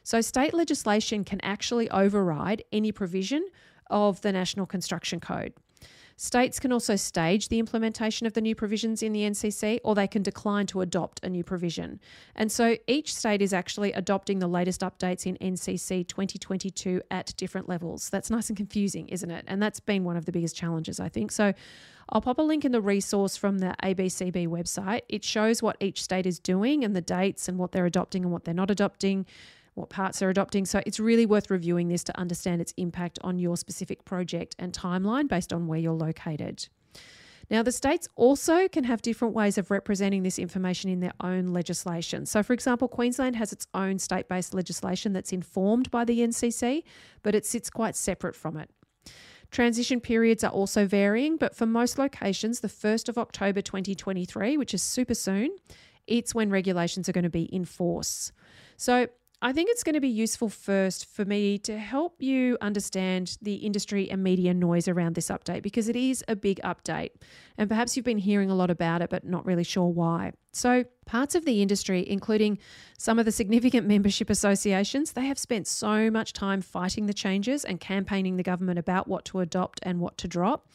So, 0.03 0.21
state 0.21 0.53
legislation 0.53 1.23
can 1.23 1.39
actually 1.41 1.89
override 1.89 2.63
any 2.71 2.91
provision 2.91 3.47
of 3.89 4.21
the 4.21 4.31
National 4.31 4.65
Construction 4.65 5.19
Code. 5.19 5.53
States 6.21 6.59
can 6.59 6.71
also 6.71 6.95
stage 6.95 7.47
the 7.47 7.57
implementation 7.57 8.27
of 8.27 8.33
the 8.33 8.41
new 8.41 8.53
provisions 8.53 9.01
in 9.01 9.11
the 9.11 9.21
NCC 9.21 9.79
or 9.83 9.95
they 9.95 10.07
can 10.07 10.21
decline 10.21 10.67
to 10.67 10.81
adopt 10.81 11.19
a 11.23 11.29
new 11.29 11.43
provision. 11.43 11.99
And 12.35 12.51
so 12.51 12.77
each 12.85 13.11
state 13.11 13.41
is 13.41 13.53
actually 13.53 13.91
adopting 13.93 14.37
the 14.37 14.47
latest 14.47 14.81
updates 14.81 15.25
in 15.25 15.35
NCC 15.37 16.07
2022 16.07 17.01
at 17.09 17.33
different 17.37 17.67
levels. 17.67 18.11
That's 18.11 18.29
nice 18.29 18.49
and 18.49 18.57
confusing, 18.57 19.07
isn't 19.07 19.31
it? 19.31 19.45
And 19.47 19.63
that's 19.63 19.79
been 19.79 20.03
one 20.03 20.15
of 20.15 20.25
the 20.25 20.31
biggest 20.31 20.55
challenges, 20.55 20.99
I 20.99 21.09
think. 21.09 21.31
So 21.31 21.53
I'll 22.09 22.21
pop 22.21 22.37
a 22.37 22.43
link 22.43 22.65
in 22.65 22.71
the 22.71 22.81
resource 22.81 23.35
from 23.35 23.57
the 23.57 23.73
ABCB 23.81 24.47
website. 24.47 25.01
It 25.09 25.23
shows 25.23 25.63
what 25.63 25.75
each 25.79 26.03
state 26.03 26.27
is 26.27 26.37
doing 26.37 26.83
and 26.83 26.95
the 26.95 27.01
dates 27.01 27.49
and 27.49 27.57
what 27.57 27.71
they're 27.71 27.87
adopting 27.87 28.23
and 28.23 28.31
what 28.31 28.43
they're 28.45 28.53
not 28.53 28.69
adopting 28.69 29.25
what 29.75 29.89
parts 29.89 30.19
they're 30.19 30.29
adopting. 30.29 30.65
So 30.65 30.81
it's 30.85 30.99
really 30.99 31.25
worth 31.25 31.49
reviewing 31.49 31.87
this 31.87 32.03
to 32.05 32.19
understand 32.19 32.61
its 32.61 32.73
impact 32.77 33.19
on 33.21 33.39
your 33.39 33.57
specific 33.57 34.05
project 34.05 34.55
and 34.59 34.73
timeline 34.73 35.27
based 35.27 35.53
on 35.53 35.67
where 35.67 35.79
you're 35.79 35.93
located. 35.93 36.67
Now, 37.49 37.63
the 37.63 37.71
states 37.73 38.07
also 38.15 38.69
can 38.69 38.85
have 38.85 39.01
different 39.01 39.33
ways 39.33 39.57
of 39.57 39.71
representing 39.71 40.23
this 40.23 40.39
information 40.39 40.89
in 40.89 41.01
their 41.01 41.11
own 41.19 41.47
legislation. 41.47 42.25
So, 42.25 42.43
for 42.43 42.53
example, 42.53 42.87
Queensland 42.87 43.35
has 43.35 43.51
its 43.51 43.67
own 43.73 43.99
state 43.99 44.29
based 44.29 44.53
legislation 44.53 45.11
that's 45.11 45.33
informed 45.33 45.91
by 45.91 46.05
the 46.05 46.19
NCC, 46.19 46.83
but 47.23 47.35
it 47.35 47.45
sits 47.45 47.69
quite 47.69 47.97
separate 47.97 48.37
from 48.37 48.55
it. 48.55 48.69
Transition 49.51 49.99
periods 49.99 50.45
are 50.45 50.51
also 50.51 50.87
varying, 50.87 51.35
but 51.35 51.53
for 51.53 51.65
most 51.65 51.97
locations, 51.97 52.61
the 52.61 52.69
1st 52.69 53.09
of 53.09 53.17
October 53.17 53.61
2023, 53.61 54.55
which 54.55 54.73
is 54.73 54.81
super 54.81 55.13
soon, 55.13 55.49
it's 56.07 56.33
when 56.33 56.49
regulations 56.49 57.09
are 57.09 57.11
going 57.11 57.25
to 57.25 57.29
be 57.29 57.43
in 57.53 57.65
force. 57.65 58.31
So, 58.77 59.07
I 59.43 59.53
think 59.53 59.71
it's 59.71 59.83
going 59.83 59.95
to 59.95 60.01
be 60.01 60.07
useful 60.07 60.49
first 60.49 61.07
for 61.07 61.25
me 61.25 61.57
to 61.59 61.75
help 61.75 62.21
you 62.21 62.59
understand 62.61 63.39
the 63.41 63.55
industry 63.55 64.09
and 64.11 64.23
media 64.23 64.53
noise 64.53 64.87
around 64.87 65.15
this 65.15 65.29
update 65.29 65.63
because 65.63 65.89
it 65.89 65.95
is 65.95 66.23
a 66.27 66.35
big 66.35 66.61
update. 66.63 67.09
And 67.57 67.67
perhaps 67.67 67.97
you've 67.97 68.05
been 68.05 68.19
hearing 68.19 68.51
a 68.51 68.55
lot 68.55 68.69
about 68.69 69.01
it, 69.01 69.09
but 69.09 69.25
not 69.25 69.43
really 69.47 69.63
sure 69.63 69.87
why. 69.87 70.33
So, 70.53 70.85
parts 71.07 71.33
of 71.33 71.45
the 71.45 71.63
industry, 71.63 72.07
including 72.07 72.59
some 72.99 73.17
of 73.17 73.25
the 73.25 73.31
significant 73.31 73.87
membership 73.95 74.29
associations, 74.29 75.13
they 75.13 75.25
have 75.25 75.39
spent 75.39 75.65
so 75.65 76.11
much 76.11 76.33
time 76.33 76.61
fighting 76.61 77.07
the 77.07 77.13
changes 77.13 77.65
and 77.65 77.79
campaigning 77.79 78.37
the 78.37 78.43
government 78.43 78.77
about 78.77 79.07
what 79.07 79.25
to 79.25 79.39
adopt 79.39 79.79
and 79.81 79.99
what 79.99 80.19
to 80.19 80.27
drop. 80.27 80.67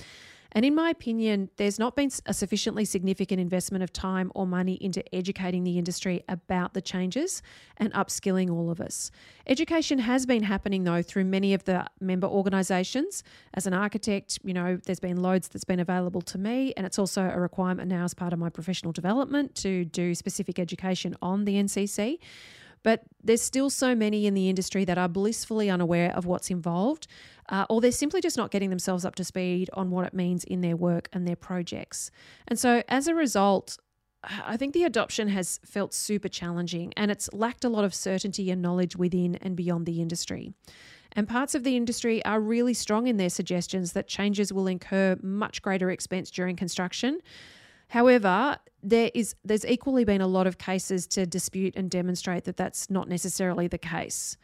And 0.53 0.65
in 0.65 0.75
my 0.75 0.91
opinion, 0.91 1.51
there's 1.57 1.79
not 1.79 1.97
been 1.97 2.11
a 2.27 2.35
sufficiently 2.35 2.85
significant 2.85 3.41
investment 3.41 3.83
of 3.85 3.93
time 3.93 4.33
or 4.35 4.47
money 4.47 4.75
into 4.75 5.03
educating 5.15 5.65
the 5.65 5.79
industry 5.79 6.25
about 6.29 6.75
the 6.75 6.81
changes 6.81 7.43
and 7.77 7.93
upskilling 7.93 8.51
all 8.51 8.71
of 8.71 8.81
us. 8.81 9.11
Education 9.47 9.99
has 9.99 10.27
been 10.27 10.43
happening 10.43 10.85
though 10.85 11.03
through 11.03 11.25
many 11.25 11.55
of 11.55 11.65
the 11.65 11.87
member 12.01 12.27
organisations. 12.27 13.23
As 13.55 13.67
an 13.67 13.75
architect, 13.75 14.39
you 14.45 14.55
know, 14.55 14.79
there's 14.85 15.01
been 15.01 15.23
loads 15.23 15.49
that's 15.49 15.65
been 15.65 15.81
available 15.81 16.23
to 16.23 16.39
me, 16.39 16.73
and 16.77 16.87
it's 16.87 16.99
also 16.99 17.23
a 17.29 17.39
requirement 17.39 17.89
now 17.89 18.05
as 18.05 18.15
part 18.15 18.33
of 18.33 18.39
my 18.39 18.49
professional 18.49 18.93
development 18.93 19.55
to 19.57 19.85
do 19.85 20.15
specific 20.15 20.59
education 20.59 21.17
on 21.21 21.45
the 21.45 21.55
NCC. 21.55 22.19
But 22.83 23.03
there's 23.23 23.43
still 23.43 23.71
so 23.71 23.95
many 23.95 24.27
in 24.27 24.35
the 24.35 24.49
industry 24.49 24.85
that 24.85 24.99
are 24.99 25.09
blissfully 25.09 25.69
unaware 25.69 26.15
of 26.15 26.27
what's 26.27 26.51
involved, 26.51 27.07
uh, 27.49 27.67
or 27.69 27.81
they're 27.81 27.93
simply 27.93 28.21
just 28.21 28.37
not 28.37 28.51
getting 28.51 28.71
themselves 28.71 29.05
up 29.05 29.15
to 29.17 29.25
speed 29.25 29.71
on 29.73 29.91
what 29.91 30.07
it 30.07 30.15
means 30.15 30.45
in 30.45 30.61
their 30.61 30.77
work 30.77 31.09
and 31.13 31.27
their 31.27 31.37
projects. 31.37 32.11
And 32.49 32.59
so 32.59 32.83
as 32.89 33.09
a 33.09 33.15
result, 33.15 33.79
I 34.45 34.57
think 34.57 34.73
the 34.73 34.85
adoption 34.85 35.29
has 35.29 35.61
felt 35.65 35.95
super 35.95 36.29
challenging 36.29 36.93
and 36.97 37.11
it's 37.11 37.33
lacked 37.33 37.65
a 37.65 37.69
lot 37.69 37.85
of 37.85 37.95
certainty 37.95 38.51
and 38.51 38.61
knowledge 38.61 38.97
within 38.97 39.37
and 39.37 39.57
beyond 39.57 39.87
the 39.87 40.01
industry. 40.01 40.53
And 41.13 41.29
parts 41.29 41.55
of 41.55 41.65
the 41.65 41.77
industry 41.77 42.25
are 42.25 42.41
really 42.41 42.75
strong 42.75 43.07
in 43.07 43.17
their 43.17 43.31
suggestions 43.31 43.93
that 43.93 44.09
changes 44.09 44.53
will 44.53 44.67
incur 44.67 45.17
much 45.23 45.63
greater 45.63 45.91
expense 45.91 46.31
during 46.31 46.57
construction 46.57 47.21
However, 47.89 48.59
there 48.83 49.11
is 49.15 49.35
there's 49.45 49.65
equally 49.65 50.05
been 50.05 50.21
a 50.21 50.27
lot 50.27 50.47
of 50.47 50.59
cases 50.59 51.07
to 51.09 51.27
dispute 51.27 51.75
and 51.77 51.91
demonstrate 51.91 52.45
that 52.45 52.57
that's 52.57 52.91
not 52.91 53.09
necessarily 53.09 53.67
the 53.67 53.79
case. 53.79 54.37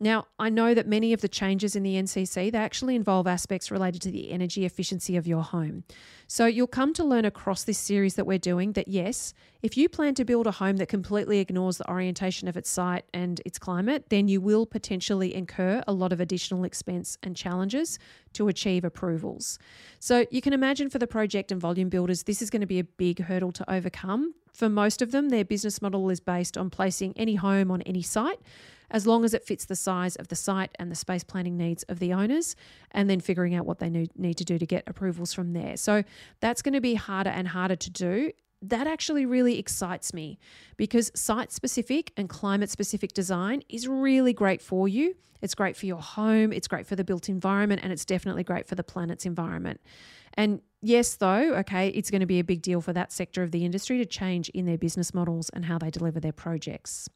Now, 0.00 0.26
I 0.40 0.48
know 0.48 0.74
that 0.74 0.88
many 0.88 1.12
of 1.12 1.20
the 1.20 1.28
changes 1.28 1.76
in 1.76 1.84
the 1.84 1.94
NCC 1.94 2.50
they 2.50 2.58
actually 2.58 2.96
involve 2.96 3.26
aspects 3.26 3.70
related 3.70 4.02
to 4.02 4.10
the 4.10 4.30
energy 4.32 4.64
efficiency 4.64 5.16
of 5.16 5.26
your 5.26 5.42
home. 5.42 5.84
So, 6.26 6.46
you'll 6.46 6.66
come 6.66 6.92
to 6.94 7.04
learn 7.04 7.24
across 7.24 7.62
this 7.62 7.78
series 7.78 8.16
that 8.16 8.26
we're 8.26 8.38
doing 8.38 8.72
that 8.72 8.88
yes, 8.88 9.34
if 9.62 9.76
you 9.76 9.88
plan 9.88 10.14
to 10.16 10.24
build 10.24 10.46
a 10.46 10.52
home 10.52 10.78
that 10.78 10.88
completely 10.88 11.38
ignores 11.38 11.78
the 11.78 11.88
orientation 11.88 12.48
of 12.48 12.56
its 12.56 12.68
site 12.68 13.04
and 13.14 13.40
its 13.46 13.58
climate, 13.58 14.06
then 14.08 14.26
you 14.26 14.40
will 14.40 14.66
potentially 14.66 15.34
incur 15.34 15.82
a 15.86 15.92
lot 15.92 16.12
of 16.12 16.20
additional 16.20 16.64
expense 16.64 17.16
and 17.22 17.36
challenges 17.36 17.98
to 18.32 18.48
achieve 18.48 18.84
approvals. 18.84 19.58
So, 20.00 20.26
you 20.30 20.40
can 20.40 20.52
imagine 20.52 20.90
for 20.90 20.98
the 20.98 21.06
project 21.06 21.52
and 21.52 21.60
volume 21.60 21.88
builders, 21.88 22.24
this 22.24 22.42
is 22.42 22.50
going 22.50 22.62
to 22.62 22.66
be 22.66 22.80
a 22.80 22.84
big 22.84 23.20
hurdle 23.20 23.52
to 23.52 23.70
overcome. 23.72 24.34
For 24.52 24.68
most 24.68 25.02
of 25.02 25.12
them, 25.12 25.28
their 25.28 25.44
business 25.44 25.80
model 25.82 26.10
is 26.10 26.20
based 26.20 26.56
on 26.56 26.70
placing 26.70 27.12
any 27.16 27.36
home 27.36 27.70
on 27.70 27.82
any 27.82 28.02
site 28.02 28.40
as 28.90 29.06
long 29.06 29.24
as 29.24 29.34
it 29.34 29.44
fits 29.44 29.64
the 29.64 29.76
size 29.76 30.16
of 30.16 30.28
the 30.28 30.36
site 30.36 30.70
and 30.78 30.90
the 30.90 30.96
space 30.96 31.24
planning 31.24 31.56
needs 31.56 31.82
of 31.84 31.98
the 31.98 32.12
owners, 32.12 32.56
and 32.90 33.08
then 33.08 33.20
figuring 33.20 33.54
out 33.54 33.66
what 33.66 33.78
they 33.78 33.88
need 33.88 34.36
to 34.36 34.44
do 34.44 34.58
to 34.58 34.66
get 34.66 34.84
approvals 34.86 35.32
from 35.32 35.52
there. 35.52 35.76
So 35.76 36.04
that's 36.40 36.62
going 36.62 36.74
to 36.74 36.80
be 36.80 36.94
harder 36.94 37.30
and 37.30 37.48
harder 37.48 37.76
to 37.76 37.90
do. 37.90 38.30
That 38.62 38.86
actually 38.86 39.26
really 39.26 39.58
excites 39.58 40.14
me 40.14 40.38
because 40.76 41.12
site 41.14 41.52
specific 41.52 42.12
and 42.16 42.28
climate 42.28 42.70
specific 42.70 43.12
design 43.12 43.62
is 43.68 43.86
really 43.86 44.32
great 44.32 44.62
for 44.62 44.88
you. 44.88 45.14
It's 45.42 45.54
great 45.54 45.76
for 45.76 45.84
your 45.84 46.00
home, 46.00 46.52
it's 46.54 46.66
great 46.66 46.86
for 46.86 46.96
the 46.96 47.04
built 47.04 47.28
environment, 47.28 47.82
and 47.84 47.92
it's 47.92 48.06
definitely 48.06 48.44
great 48.44 48.66
for 48.66 48.76
the 48.76 48.84
planet's 48.84 49.26
environment. 49.26 49.80
And 50.32 50.62
yes, 50.80 51.16
though, 51.16 51.54
okay, 51.56 51.88
it's 51.88 52.10
going 52.10 52.20
to 52.20 52.26
be 52.26 52.38
a 52.38 52.44
big 52.44 52.62
deal 52.62 52.80
for 52.80 52.94
that 52.94 53.12
sector 53.12 53.42
of 53.42 53.50
the 53.50 53.66
industry 53.66 53.98
to 53.98 54.06
change 54.06 54.48
in 54.50 54.64
their 54.64 54.78
business 54.78 55.12
models 55.12 55.50
and 55.50 55.66
how 55.66 55.76
they 55.76 55.90
deliver 55.90 56.18
their 56.18 56.32
projects. 56.32 57.10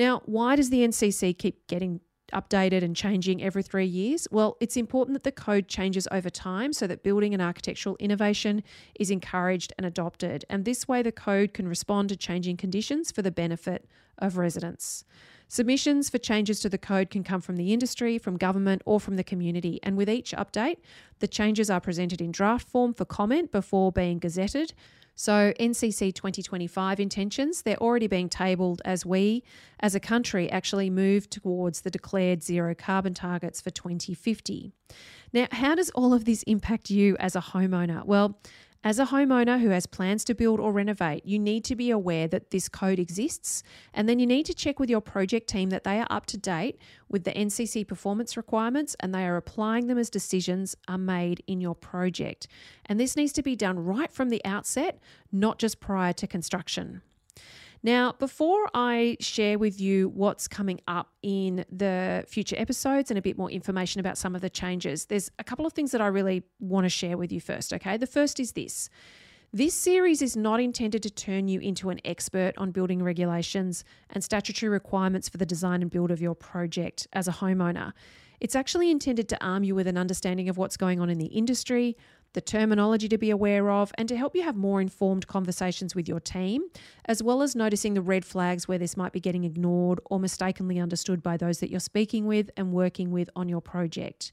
Now, 0.00 0.22
why 0.24 0.56
does 0.56 0.70
the 0.70 0.78
NCC 0.78 1.36
keep 1.36 1.66
getting 1.66 2.00
updated 2.32 2.82
and 2.82 2.96
changing 2.96 3.42
every 3.42 3.62
three 3.62 3.84
years? 3.84 4.26
Well, 4.30 4.56
it's 4.58 4.78
important 4.78 5.12
that 5.12 5.24
the 5.24 5.30
code 5.30 5.68
changes 5.68 6.08
over 6.10 6.30
time 6.30 6.72
so 6.72 6.86
that 6.86 7.02
building 7.02 7.34
and 7.34 7.42
architectural 7.42 7.98
innovation 8.00 8.62
is 8.98 9.10
encouraged 9.10 9.74
and 9.76 9.84
adopted. 9.84 10.46
And 10.48 10.64
this 10.64 10.88
way, 10.88 11.02
the 11.02 11.12
code 11.12 11.52
can 11.52 11.68
respond 11.68 12.08
to 12.08 12.16
changing 12.16 12.56
conditions 12.56 13.12
for 13.12 13.20
the 13.20 13.30
benefit 13.30 13.86
of 14.16 14.38
residents. 14.38 15.04
Submissions 15.48 16.08
for 16.08 16.16
changes 16.16 16.60
to 16.60 16.70
the 16.70 16.78
code 16.78 17.10
can 17.10 17.22
come 17.22 17.42
from 17.42 17.56
the 17.56 17.70
industry, 17.70 18.16
from 18.16 18.38
government, 18.38 18.80
or 18.86 19.00
from 19.00 19.16
the 19.16 19.24
community. 19.24 19.80
And 19.82 19.98
with 19.98 20.08
each 20.08 20.32
update, 20.32 20.78
the 21.18 21.28
changes 21.28 21.68
are 21.68 21.80
presented 21.80 22.22
in 22.22 22.32
draft 22.32 22.66
form 22.66 22.94
for 22.94 23.04
comment 23.04 23.52
before 23.52 23.92
being 23.92 24.18
gazetted. 24.18 24.72
So, 25.14 25.52
NCC 25.60 26.14
2025 26.14 26.98
intentions, 26.98 27.62
they're 27.62 27.76
already 27.76 28.06
being 28.06 28.28
tabled 28.28 28.80
as 28.84 29.04
we, 29.04 29.42
as 29.80 29.94
a 29.94 30.00
country, 30.00 30.50
actually 30.50 30.88
move 30.88 31.28
towards 31.28 31.82
the 31.82 31.90
declared 31.90 32.42
zero 32.42 32.74
carbon 32.74 33.14
targets 33.14 33.60
for 33.60 33.70
2050. 33.70 34.72
Now, 35.32 35.46
how 35.52 35.74
does 35.74 35.90
all 35.90 36.12
of 36.12 36.24
this 36.24 36.42
impact 36.44 36.90
you 36.90 37.16
as 37.20 37.36
a 37.36 37.40
homeowner? 37.40 38.04
Well, 38.04 38.38
as 38.82 38.98
a 38.98 39.06
homeowner 39.06 39.60
who 39.60 39.68
has 39.68 39.84
plans 39.84 40.24
to 40.24 40.34
build 40.34 40.58
or 40.58 40.72
renovate, 40.72 41.26
you 41.26 41.38
need 41.38 41.64
to 41.64 41.76
be 41.76 41.90
aware 41.90 42.26
that 42.28 42.50
this 42.50 42.66
code 42.66 42.98
exists, 42.98 43.62
and 43.92 44.08
then 44.08 44.18
you 44.18 44.26
need 44.26 44.46
to 44.46 44.54
check 44.54 44.78
with 44.78 44.88
your 44.88 45.02
project 45.02 45.48
team 45.48 45.68
that 45.68 45.84
they 45.84 46.00
are 46.00 46.06
up 46.08 46.24
to 46.26 46.38
date 46.38 46.78
with 47.06 47.24
the 47.24 47.32
NCC 47.32 47.86
performance 47.86 48.38
requirements 48.38 48.96
and 49.00 49.14
they 49.14 49.26
are 49.26 49.36
applying 49.36 49.86
them 49.86 49.98
as 49.98 50.08
decisions 50.08 50.76
are 50.88 50.96
made 50.96 51.42
in 51.46 51.60
your 51.60 51.74
project. 51.74 52.48
And 52.86 52.98
this 52.98 53.16
needs 53.16 53.32
to 53.34 53.42
be 53.42 53.54
done 53.54 53.78
right 53.78 54.10
from 54.10 54.30
the 54.30 54.42
outset, 54.46 54.98
not 55.30 55.58
just 55.58 55.80
prior 55.80 56.14
to 56.14 56.26
construction. 56.26 57.02
Now, 57.82 58.12
before 58.12 58.68
I 58.74 59.16
share 59.20 59.58
with 59.58 59.80
you 59.80 60.10
what's 60.10 60.46
coming 60.46 60.80
up 60.86 61.12
in 61.22 61.64
the 61.72 62.24
future 62.28 62.56
episodes 62.58 63.10
and 63.10 63.16
a 63.16 63.22
bit 63.22 63.38
more 63.38 63.50
information 63.50 64.00
about 64.00 64.18
some 64.18 64.34
of 64.34 64.42
the 64.42 64.50
changes, 64.50 65.06
there's 65.06 65.30
a 65.38 65.44
couple 65.44 65.64
of 65.64 65.72
things 65.72 65.92
that 65.92 66.02
I 66.02 66.08
really 66.08 66.42
want 66.58 66.84
to 66.84 66.90
share 66.90 67.16
with 67.16 67.32
you 67.32 67.40
first, 67.40 67.72
okay? 67.72 67.96
The 67.96 68.06
first 68.06 68.38
is 68.38 68.52
this. 68.52 68.90
This 69.52 69.74
series 69.74 70.20
is 70.20 70.36
not 70.36 70.60
intended 70.60 71.02
to 71.02 71.10
turn 71.10 71.48
you 71.48 71.58
into 71.58 71.90
an 71.90 72.00
expert 72.04 72.52
on 72.58 72.70
building 72.70 73.02
regulations 73.02 73.82
and 74.10 74.22
statutory 74.22 74.68
requirements 74.68 75.28
for 75.28 75.38
the 75.38 75.46
design 75.46 75.80
and 75.80 75.90
build 75.90 76.10
of 76.10 76.20
your 76.20 76.34
project 76.34 77.08
as 77.14 77.26
a 77.26 77.32
homeowner. 77.32 77.92
It's 78.40 78.54
actually 78.54 78.90
intended 78.90 79.28
to 79.30 79.44
arm 79.44 79.64
you 79.64 79.74
with 79.74 79.86
an 79.86 79.98
understanding 79.98 80.48
of 80.48 80.56
what's 80.56 80.76
going 80.76 81.00
on 81.00 81.10
in 81.10 81.18
the 81.18 81.26
industry, 81.26 81.96
the 82.32 82.40
terminology 82.40 83.08
to 83.08 83.18
be 83.18 83.30
aware 83.30 83.70
of, 83.70 83.92
and 83.98 84.08
to 84.08 84.16
help 84.16 84.34
you 84.34 84.42
have 84.42 84.56
more 84.56 84.80
informed 84.80 85.26
conversations 85.26 85.94
with 85.94 86.08
your 86.08 86.20
team, 86.20 86.62
as 87.06 87.22
well 87.22 87.42
as 87.42 87.56
noticing 87.56 87.94
the 87.94 88.02
red 88.02 88.24
flags 88.24 88.68
where 88.68 88.78
this 88.78 88.96
might 88.96 89.12
be 89.12 89.20
getting 89.20 89.44
ignored 89.44 90.00
or 90.10 90.20
mistakenly 90.20 90.78
understood 90.78 91.22
by 91.22 91.36
those 91.36 91.58
that 91.60 91.70
you're 91.70 91.80
speaking 91.80 92.26
with 92.26 92.50
and 92.56 92.72
working 92.72 93.10
with 93.10 93.28
on 93.34 93.48
your 93.48 93.60
project. 93.60 94.32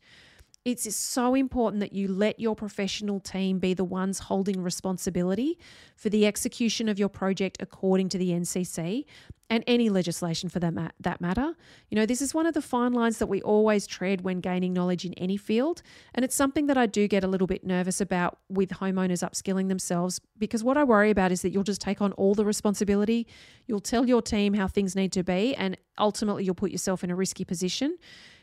It's 0.67 0.93
so 0.95 1.33
important 1.33 1.79
that 1.79 1.93
you 1.93 2.07
let 2.07 2.39
your 2.39 2.55
professional 2.55 3.19
team 3.19 3.57
be 3.59 3.73
the 3.73 3.85
ones 3.85 4.19
holding 4.19 4.61
responsibility 4.61 5.57
for 5.95 6.09
the 6.09 6.25
execution 6.25 6.89
of 6.89 6.99
your 6.99 7.09
project 7.09 7.57
according 7.61 8.09
to 8.09 8.17
the 8.17 8.31
NCC 8.31 9.05
and 9.49 9.63
any 9.65 9.89
legislation 9.89 10.49
for 10.49 10.59
that, 10.59 10.73
ma- 10.73 10.89
that 10.99 11.21
matter. 11.21 11.53
You 11.89 11.95
know, 11.95 12.05
this 12.05 12.21
is 12.21 12.33
one 12.33 12.45
of 12.45 12.53
the 12.53 12.61
fine 12.61 12.91
lines 12.91 13.17
that 13.19 13.27
we 13.27 13.41
always 13.41 13.87
tread 13.87 14.21
when 14.21 14.41
gaining 14.41 14.73
knowledge 14.73 15.05
in 15.05 15.13
any 15.13 15.37
field. 15.37 15.81
And 16.13 16.25
it's 16.25 16.35
something 16.35 16.67
that 16.67 16.77
I 16.77 16.85
do 16.85 17.07
get 17.07 17.23
a 17.23 17.27
little 17.27 17.47
bit 17.47 17.63
nervous 17.63 18.01
about 18.01 18.39
with 18.49 18.69
homeowners 18.71 19.23
upskilling 19.23 19.69
themselves 19.69 20.19
because 20.37 20.63
what 20.63 20.75
I 20.75 20.83
worry 20.83 21.11
about 21.11 21.31
is 21.31 21.43
that 21.43 21.51
you'll 21.51 21.63
just 21.63 21.81
take 21.81 22.01
on 22.01 22.11
all 22.13 22.35
the 22.35 22.43
responsibility. 22.43 23.25
You'll 23.67 23.79
tell 23.79 24.05
your 24.05 24.21
team 24.21 24.53
how 24.53 24.67
things 24.67 24.95
need 24.95 25.13
to 25.13 25.23
be, 25.23 25.55
and 25.55 25.77
ultimately 25.97 26.43
you'll 26.43 26.55
put 26.55 26.71
yourself 26.71 27.03
in 27.03 27.09
a 27.09 27.15
risky 27.15 27.45
position. 27.45 27.97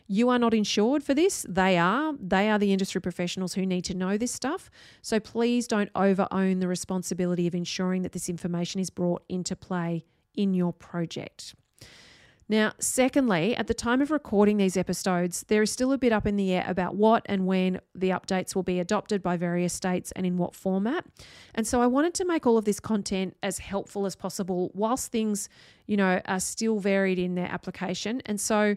You 0.06 0.28
are 0.28 0.38
not 0.38 0.52
insured 0.52 1.02
for 1.02 1.14
this. 1.14 1.46
They 1.48 1.78
are. 1.78 2.14
They 2.20 2.50
are 2.50 2.58
the 2.58 2.72
industry 2.72 3.00
professionals 3.00 3.54
who 3.54 3.64
need 3.64 3.82
to 3.86 3.94
know 3.94 4.18
this 4.18 4.32
stuff. 4.32 4.70
So 5.00 5.18
please 5.18 5.66
don't 5.66 5.90
over 5.94 6.28
own 6.30 6.58
the 6.58 6.68
responsibility 6.68 7.46
of 7.46 7.54
ensuring 7.54 8.02
that 8.02 8.12
this 8.12 8.28
information 8.28 8.80
is 8.80 8.90
brought 8.90 9.22
into 9.28 9.56
play 9.56 10.04
in 10.34 10.52
your 10.52 10.72
project. 10.72 11.54
Now, 12.46 12.72
secondly, 12.78 13.56
at 13.56 13.68
the 13.68 13.74
time 13.74 14.02
of 14.02 14.10
recording 14.10 14.58
these 14.58 14.76
episodes, 14.76 15.46
there 15.48 15.62
is 15.62 15.72
still 15.72 15.92
a 15.92 15.98
bit 15.98 16.12
up 16.12 16.26
in 16.26 16.36
the 16.36 16.52
air 16.52 16.64
about 16.66 16.94
what 16.94 17.22
and 17.24 17.46
when 17.46 17.80
the 17.94 18.10
updates 18.10 18.54
will 18.54 18.62
be 18.62 18.78
adopted 18.78 19.22
by 19.22 19.38
various 19.38 19.72
states 19.72 20.12
and 20.12 20.26
in 20.26 20.36
what 20.36 20.54
format. 20.54 21.06
And 21.54 21.66
so 21.66 21.80
I 21.80 21.86
wanted 21.86 22.12
to 22.14 22.26
make 22.26 22.46
all 22.46 22.58
of 22.58 22.66
this 22.66 22.80
content 22.80 23.34
as 23.42 23.60
helpful 23.60 24.04
as 24.04 24.14
possible 24.14 24.70
whilst 24.74 25.10
things, 25.10 25.48
you 25.86 25.96
know, 25.96 26.20
are 26.26 26.40
still 26.40 26.80
varied 26.80 27.18
in 27.18 27.34
their 27.34 27.50
application. 27.50 28.20
And 28.26 28.38
so 28.38 28.76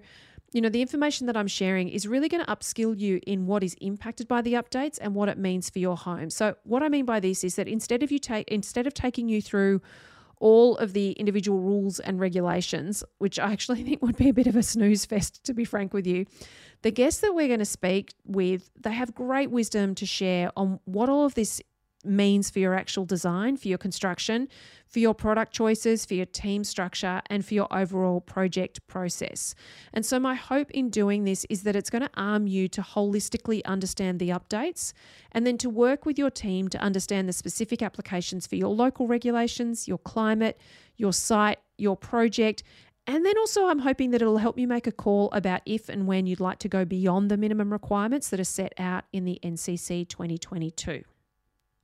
you 0.54 0.62
know, 0.62 0.70
the 0.70 0.82
information 0.82 1.27
that 1.27 1.36
I'm 1.36 1.48
sharing 1.48 1.89
is 1.89 2.08
really 2.08 2.30
going 2.30 2.44
to 2.44 2.51
upskill 2.51 2.98
you 2.98 3.20
in 3.27 3.48
what 3.48 3.63
is 3.63 3.75
impacted 3.82 4.27
by 4.27 4.42
the 4.42 4.54
updates 4.54 4.98
and 5.01 5.13
what 5.13 5.30
it 5.30 5.38
means 5.38 5.70
for 5.70 5.80
your 5.80 5.98
home. 5.98 6.30
So, 6.30 6.56
what 6.63 6.84
I 6.84 6.89
mean 6.89 7.06
by 7.06 7.20
this 7.20 7.44
is 7.44 7.56
that 7.56 7.68
instead 7.68 8.01
of 8.01 8.12
you 8.12 8.20
take 8.20 8.48
instead 8.48 8.88
of 8.88 8.94
taking 8.94 9.27
you 9.27 9.42
through 9.42 9.82
all 10.39 10.77
of 10.77 10.94
the 10.94 11.12
individual 11.13 11.60
rules 11.60 12.00
and 12.00 12.20
regulations, 12.20 13.04
which 13.18 13.39
I 13.39 13.51
actually 13.51 13.84
think 13.88 14.01
would 14.01 14.18
be 14.18 14.30
a 14.30 14.34
bit 14.34 14.48
of 14.48 14.56
a 14.56 14.63
snooze 14.63 15.06
fest, 15.06 15.44
to 15.46 15.54
be 15.54 15.66
frank 15.66 15.94
with 15.94 16.08
you. 16.08 16.25
The 16.84 16.92
guests 16.92 17.22
that 17.22 17.34
we're 17.34 17.48
going 17.48 17.60
to 17.60 17.66
speak 17.66 18.13
with, 18.24 18.70
they 18.80 18.94
have 18.94 19.16
great 19.16 19.50
wisdom 19.50 19.96
to 19.96 20.06
share 20.06 20.51
on 20.56 20.80
what 20.86 21.10
all 21.10 21.25
of 21.25 21.34
this 21.34 21.62
means 22.10 22.50
for 22.50 22.60
your 22.60 22.74
actual 22.74 23.06
design, 23.06 23.58
for 23.58 23.68
your 23.68 23.78
construction, 23.78 24.48
for 24.88 25.00
your 25.00 25.14
product 25.14 25.54
choices, 25.54 26.06
for 26.06 26.14
your 26.14 26.26
team 26.26 26.64
structure, 26.64 27.22
and 27.30 27.46
for 27.46 27.54
your 27.54 27.68
overall 27.72 28.22
project 28.22 28.86
process. 28.88 29.54
And 29.94 30.06
so, 30.06 30.20
my 30.20 30.36
hope 30.36 30.72
in 30.72 30.90
doing 30.90 31.24
this 31.24 31.46
is 31.50 31.64
that 31.64 31.76
it's 31.76 31.90
going 31.90 32.04
to 32.04 32.10
arm 32.16 32.48
you 32.48 32.68
to 32.70 32.82
holistically 32.82 33.64
understand 33.66 34.20
the 34.20 34.30
updates 34.30 34.94
and 35.32 35.46
then 35.46 35.58
to 35.60 35.70
work 35.70 36.06
with 36.06 36.18
your 36.18 36.30
team 36.30 36.68
to 36.70 36.80
understand 36.80 37.28
the 37.28 37.34
specific 37.34 37.82
applications 37.82 38.48
for 38.48 38.56
your 38.56 38.74
local 38.74 39.08
regulations, 39.08 39.88
your 39.88 39.98
climate, 40.00 40.60
your 40.96 41.14
site, 41.14 41.60
your 41.78 41.96
project. 41.96 42.64
And 43.06 43.26
then 43.26 43.38
also, 43.38 43.68
I'm 43.68 43.80
hoping 43.80 44.12
that 44.12 44.22
it'll 44.22 44.38
help 44.38 44.60
you 44.60 44.68
make 44.68 44.86
a 44.86 44.92
call 44.92 45.30
about 45.32 45.62
if 45.66 45.88
and 45.88 46.08
when 46.08 46.26
you'd 46.26 46.42
like 46.42 46.60
to 46.60 46.68
go 46.68 46.84
beyond 46.84 47.32
the 47.32 47.38
minimum 47.38 47.72
requirements 47.72 48.30
that 48.30 48.40
are 48.40 48.46
set 48.46 48.74
out 48.78 49.06
in 49.14 49.24
the 49.24 49.40
NCC 49.44 50.08
2022. 50.08 51.04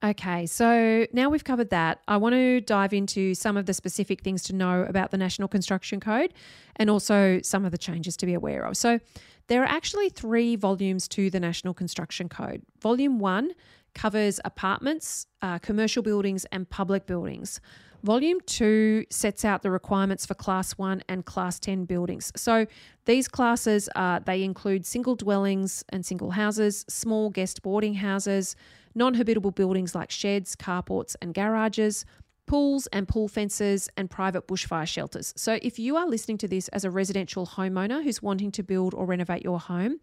Okay, 0.04 0.46
so 0.48 1.08
now 1.14 1.30
we've 1.30 1.46
covered 1.46 1.70
that, 1.70 2.02
I 2.10 2.18
want 2.18 2.34
to 2.34 2.60
dive 2.60 2.92
into 2.92 3.34
some 3.34 3.56
of 3.56 3.68
the 3.68 3.74
specific 3.74 4.22
things 4.22 4.44
to 4.44 4.54
know 4.54 4.84
about 4.84 5.12
the 5.12 5.18
National 5.18 5.48
Construction 5.48 6.02
Code 6.02 6.34
and 6.76 6.90
also 6.90 7.40
some 7.42 7.64
of 7.64 7.72
the 7.72 7.78
changes 7.78 8.18
to 8.18 8.26
be 8.26 8.34
aware 8.34 8.66
of. 8.66 8.76
So, 8.76 9.00
there 9.48 9.62
are 9.62 9.68
actually 9.68 10.10
three 10.10 10.56
volumes 10.56 11.08
to 11.10 11.30
the 11.30 11.40
National 11.40 11.74
Construction 11.74 12.28
Code. 12.28 12.64
Volume 12.82 13.20
one 13.20 13.52
covers 13.94 14.40
apartments, 14.44 15.28
uh, 15.42 15.60
commercial 15.60 16.04
buildings, 16.04 16.46
and 16.52 16.70
public 16.70 17.06
buildings. 17.06 17.62
Volume 18.04 18.42
2 18.46 19.06
sets 19.10 19.46
out 19.46 19.62
the 19.62 19.72
requirements 19.72 20.26
for 20.26 20.34
Class 20.34 20.74
1 20.74 21.04
and 21.08 21.26
Class 21.26 21.58
10 21.60 21.86
buildings. 21.86 22.34
So 22.36 22.68
these 23.06 23.30
classes 23.30 23.88
uh, 23.96 24.20
they 24.20 24.44
include 24.44 24.86
single 24.86 25.16
dwellings 25.16 25.86
and 25.90 26.06
single 26.06 26.32
houses, 26.32 26.84
small 26.90 27.30
guest 27.30 27.62
boarding 27.62 27.94
houses, 27.94 28.58
non-habitable 28.96 29.52
buildings 29.52 29.96
like 29.96 30.12
sheds, 30.12 30.56
carports 30.56 31.16
and 31.22 31.34
garages, 31.34 32.06
pools 32.46 32.88
and 32.88 33.08
pool 33.08 33.28
fences, 33.28 33.90
and 33.96 34.10
private 34.10 34.48
bushfire 34.48 34.88
shelters. 34.88 35.34
So, 35.36 35.60
if 35.62 35.80
you 35.80 35.96
are 35.96 36.08
listening 36.08 36.38
to 36.40 36.48
this 36.48 36.68
as 36.70 36.84
a 36.84 36.92
residential 36.92 37.46
homeowner 37.46 38.04
who's 38.04 38.22
wanting 38.22 38.52
to 38.52 38.64
build 38.64 38.94
or 38.94 39.06
renovate 39.06 39.44
your 39.44 39.60
home, 39.60 40.00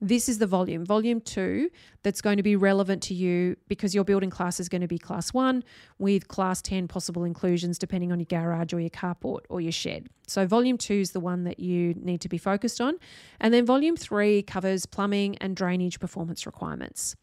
this 0.00 0.28
is 0.28 0.38
the 0.38 0.46
volume, 0.46 0.84
volume 0.84 1.20
two, 1.20 1.70
that's 2.02 2.20
going 2.20 2.36
to 2.36 2.42
be 2.42 2.56
relevant 2.56 3.02
to 3.04 3.14
you 3.14 3.56
because 3.68 3.94
your 3.94 4.04
building 4.04 4.28
class 4.28 4.60
is 4.60 4.68
going 4.68 4.82
to 4.82 4.88
be 4.88 4.98
class 4.98 5.32
one 5.32 5.62
with 5.98 6.28
class 6.28 6.60
10 6.60 6.88
possible 6.88 7.24
inclusions 7.24 7.78
depending 7.78 8.12
on 8.12 8.18
your 8.18 8.26
garage 8.26 8.74
or 8.74 8.80
your 8.80 8.90
carport 8.90 9.40
or 9.48 9.60
your 9.60 9.72
shed. 9.72 10.08
So, 10.26 10.46
volume 10.46 10.78
two 10.78 10.94
is 10.94 11.12
the 11.12 11.20
one 11.20 11.44
that 11.44 11.60
you 11.60 11.94
need 11.94 12.20
to 12.22 12.28
be 12.28 12.38
focused 12.38 12.80
on. 12.80 12.94
And 13.40 13.54
then, 13.54 13.64
volume 13.64 13.96
three 13.96 14.42
covers 14.42 14.84
plumbing 14.84 15.38
and 15.38 15.56
drainage 15.56 16.00
performance 16.00 16.44
requirements. 16.44 17.14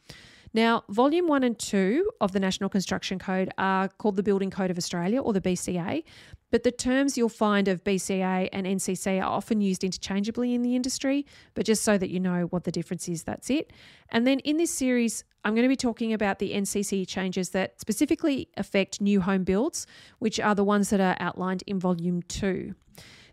Now, 0.54 0.84
Volume 0.90 1.28
1 1.28 1.44
and 1.44 1.58
2 1.58 2.12
of 2.20 2.34
the 2.34 2.40
National 2.40 2.70
Construction 2.70 3.18
Code 3.18 3.50
are 3.58 3.88
called 3.88 4.18
the 4.18 4.24
Building 4.24 4.50
Code 4.50 4.70
of 4.70 4.78
Australia 4.78 5.22
or 5.22 5.32
the 5.32 5.40
BCA, 5.40 6.04
but 6.52 6.64
the 6.64 6.72
terms 6.72 7.18
you'll 7.18 7.30
find 7.30 7.70
of 7.70 7.84
BCA 7.86 8.50
and 8.52 8.68
NCC 8.68 9.20
are 9.20 9.32
often 9.32 9.62
used 9.62 9.84
interchangeably 9.84 10.54
in 10.54 10.62
the 10.62 10.76
industry, 10.76 11.26
but 11.54 11.66
just 11.66 11.84
so 11.84 11.98
that 11.98 12.10
you 12.10 12.20
know 12.20 12.48
what 12.50 12.66
the 12.66 12.72
difference 12.72 13.08
is, 13.08 13.24
that's 13.24 13.50
it. 13.50 13.72
And 14.10 14.28
then 14.28 14.40
in 14.40 14.58
this 14.58 14.72
series, 14.72 15.24
I'm 15.46 15.54
going 15.54 15.64
to 15.64 15.70
be 15.70 15.78
talking 15.78 16.12
about 16.12 16.40
the 16.40 16.52
NCC 16.52 17.08
changes 17.08 17.52
that 17.52 17.80
specifically 17.80 18.50
affect 18.58 19.00
new 19.00 19.22
home 19.22 19.46
builds, 19.46 19.88
which 20.20 20.38
are 20.38 20.54
the 20.54 20.66
ones 20.66 20.90
that 20.90 21.00
are 21.00 21.16
outlined 21.22 21.64
in 21.66 21.80
Volume 21.80 22.22
2. 22.24 22.76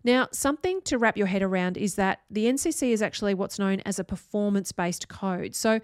Now, 0.05 0.29
something 0.33 0.81
to 0.83 0.97
wrap 0.97 1.17
your 1.17 1.27
head 1.27 1.43
around 1.43 1.77
is 1.77 1.97
that 1.97 2.21
the 2.31 2.47
NCC 2.47 2.93
is 2.93 3.03
actually 3.03 3.35
what's 3.35 3.59
known 3.59 3.81
as 3.81 3.99
a 3.99 4.05
performance 4.05 4.73
based 4.73 5.09
code. 5.09 5.55
So, 5.55 5.81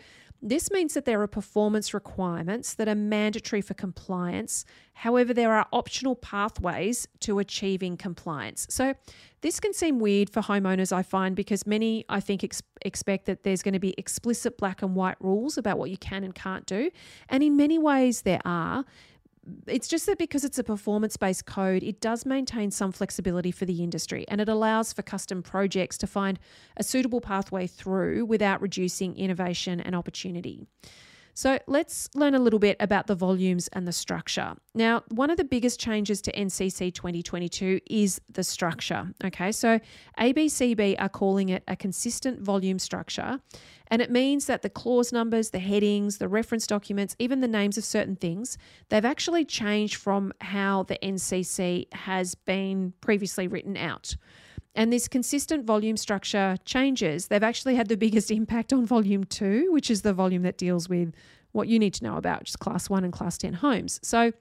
this 0.46 0.70
means 0.70 0.92
that 0.92 1.06
there 1.06 1.22
are 1.22 1.26
performance 1.26 1.94
requirements 1.94 2.74
that 2.74 2.86
are 2.86 2.94
mandatory 2.94 3.62
for 3.62 3.72
compliance. 3.72 4.66
However, 4.92 5.32
there 5.32 5.54
are 5.54 5.66
optional 5.72 6.14
pathways 6.14 7.08
to 7.20 7.38
achieving 7.38 7.96
compliance. 7.96 8.66
So, 8.68 8.94
this 9.40 9.58
can 9.58 9.72
seem 9.72 9.98
weird 9.98 10.28
for 10.28 10.42
homeowners, 10.42 10.92
I 10.92 11.02
find, 11.02 11.34
because 11.34 11.66
many, 11.66 12.04
I 12.08 12.20
think, 12.20 12.44
ex- 12.44 12.62
expect 12.82 13.26
that 13.26 13.42
there's 13.42 13.62
going 13.62 13.74
to 13.74 13.80
be 13.80 13.94
explicit 13.98 14.58
black 14.58 14.82
and 14.82 14.94
white 14.94 15.16
rules 15.18 15.58
about 15.58 15.78
what 15.78 15.90
you 15.90 15.98
can 15.98 16.24
and 16.24 16.34
can't 16.34 16.66
do. 16.66 16.90
And 17.28 17.42
in 17.42 17.56
many 17.56 17.78
ways, 17.78 18.22
there 18.22 18.40
are 18.44 18.84
it's 19.66 19.88
just 19.88 20.06
that 20.06 20.18
because 20.18 20.44
it's 20.44 20.58
a 20.58 20.64
performance 20.64 21.16
based 21.16 21.46
code, 21.46 21.82
it 21.82 22.00
does 22.00 22.24
maintain 22.24 22.70
some 22.70 22.92
flexibility 22.92 23.50
for 23.50 23.64
the 23.64 23.82
industry 23.82 24.24
and 24.28 24.40
it 24.40 24.48
allows 24.48 24.92
for 24.92 25.02
custom 25.02 25.42
projects 25.42 25.98
to 25.98 26.06
find 26.06 26.38
a 26.76 26.84
suitable 26.84 27.20
pathway 27.20 27.66
through 27.66 28.24
without 28.24 28.60
reducing 28.60 29.16
innovation 29.16 29.80
and 29.80 29.94
opportunity. 29.94 30.66
So 31.34 31.58
let's 31.66 32.08
learn 32.14 32.36
a 32.36 32.38
little 32.38 32.60
bit 32.60 32.76
about 32.78 33.08
the 33.08 33.16
volumes 33.16 33.68
and 33.72 33.88
the 33.88 33.92
structure. 33.92 34.54
Now, 34.72 35.02
one 35.08 35.30
of 35.30 35.36
the 35.36 35.44
biggest 35.44 35.80
changes 35.80 36.22
to 36.22 36.32
NCC 36.32 36.94
2022 36.94 37.80
is 37.90 38.20
the 38.32 38.44
structure. 38.44 39.12
Okay, 39.24 39.50
so 39.50 39.80
ABCB 40.18 40.94
are 41.00 41.08
calling 41.08 41.48
it 41.48 41.64
a 41.66 41.74
consistent 41.74 42.40
volume 42.40 42.78
structure. 42.78 43.40
And 43.88 44.00
it 44.00 44.10
means 44.10 44.46
that 44.46 44.62
the 44.62 44.70
clause 44.70 45.12
numbers, 45.12 45.50
the 45.50 45.58
headings, 45.58 46.18
the 46.18 46.28
reference 46.28 46.66
documents, 46.66 47.16
even 47.18 47.40
the 47.40 47.48
names 47.48 47.76
of 47.76 47.84
certain 47.84 48.16
things, 48.16 48.56
they've 48.88 49.04
actually 49.04 49.44
changed 49.44 49.96
from 49.96 50.32
how 50.40 50.84
the 50.84 50.98
NCC 51.02 51.92
has 51.92 52.34
been 52.34 52.94
previously 53.00 53.48
written 53.48 53.76
out. 53.76 54.16
And 54.74 54.92
this 54.92 55.06
consistent 55.08 55.64
volume 55.64 55.96
structure 55.96 56.56
changes. 56.64 57.28
They've 57.28 57.42
actually 57.42 57.76
had 57.76 57.88
the 57.88 57.96
biggest 57.96 58.30
impact 58.40 58.72
on 58.72 58.86
volume 58.86 59.24
two, 59.24 59.72
which 59.72 59.90
is 59.90 60.02
the 60.02 60.12
volume 60.12 60.42
that 60.42 60.58
deals 60.58 60.88
with 60.88 61.12
what 61.52 61.68
you 61.68 61.78
need 61.78 61.94
to 61.94 62.04
know 62.04 62.16
about, 62.16 62.44
just 62.44 62.58
class 62.58 62.90
one 62.90 63.04
and 63.04 63.12
class 63.12 63.38
10 63.38 63.54
homes. 63.54 64.00
So 64.02 64.32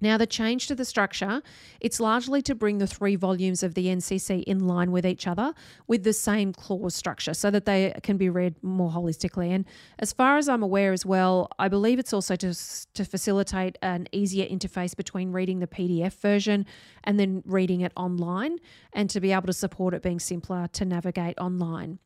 now, 0.00 0.16
the 0.16 0.26
change 0.26 0.66
to 0.68 0.74
the 0.74 0.84
structure, 0.84 1.42
it's 1.80 2.00
largely 2.00 2.40
to 2.42 2.54
bring 2.54 2.78
the 2.78 2.86
three 2.86 3.16
volumes 3.16 3.62
of 3.62 3.74
the 3.74 3.86
NCC 3.86 4.42
in 4.44 4.66
line 4.66 4.92
with 4.92 5.04
each 5.04 5.26
other 5.26 5.52
with 5.86 6.04
the 6.04 6.12
same 6.12 6.52
clause 6.52 6.94
structure 6.94 7.34
so 7.34 7.50
that 7.50 7.66
they 7.66 7.94
can 8.02 8.16
be 8.16 8.30
read 8.30 8.54
more 8.62 8.90
holistically. 8.90 9.50
And 9.50 9.66
as 9.98 10.12
far 10.12 10.38
as 10.38 10.48
I'm 10.48 10.62
aware 10.62 10.92
as 10.92 11.04
well, 11.04 11.50
I 11.58 11.68
believe 11.68 11.98
it's 11.98 12.12
also 12.12 12.34
to, 12.36 12.54
to 12.94 13.04
facilitate 13.04 13.76
an 13.82 14.08
easier 14.12 14.46
interface 14.46 14.96
between 14.96 15.32
reading 15.32 15.58
the 15.58 15.66
PDF 15.66 16.14
version 16.14 16.64
and 17.04 17.20
then 17.20 17.42
reading 17.44 17.82
it 17.82 17.92
online 17.96 18.56
and 18.94 19.10
to 19.10 19.20
be 19.20 19.32
able 19.32 19.46
to 19.46 19.52
support 19.52 19.92
it 19.92 20.02
being 20.02 20.20
simpler 20.20 20.66
to 20.72 20.84
navigate 20.84 21.38
online. 21.38 21.98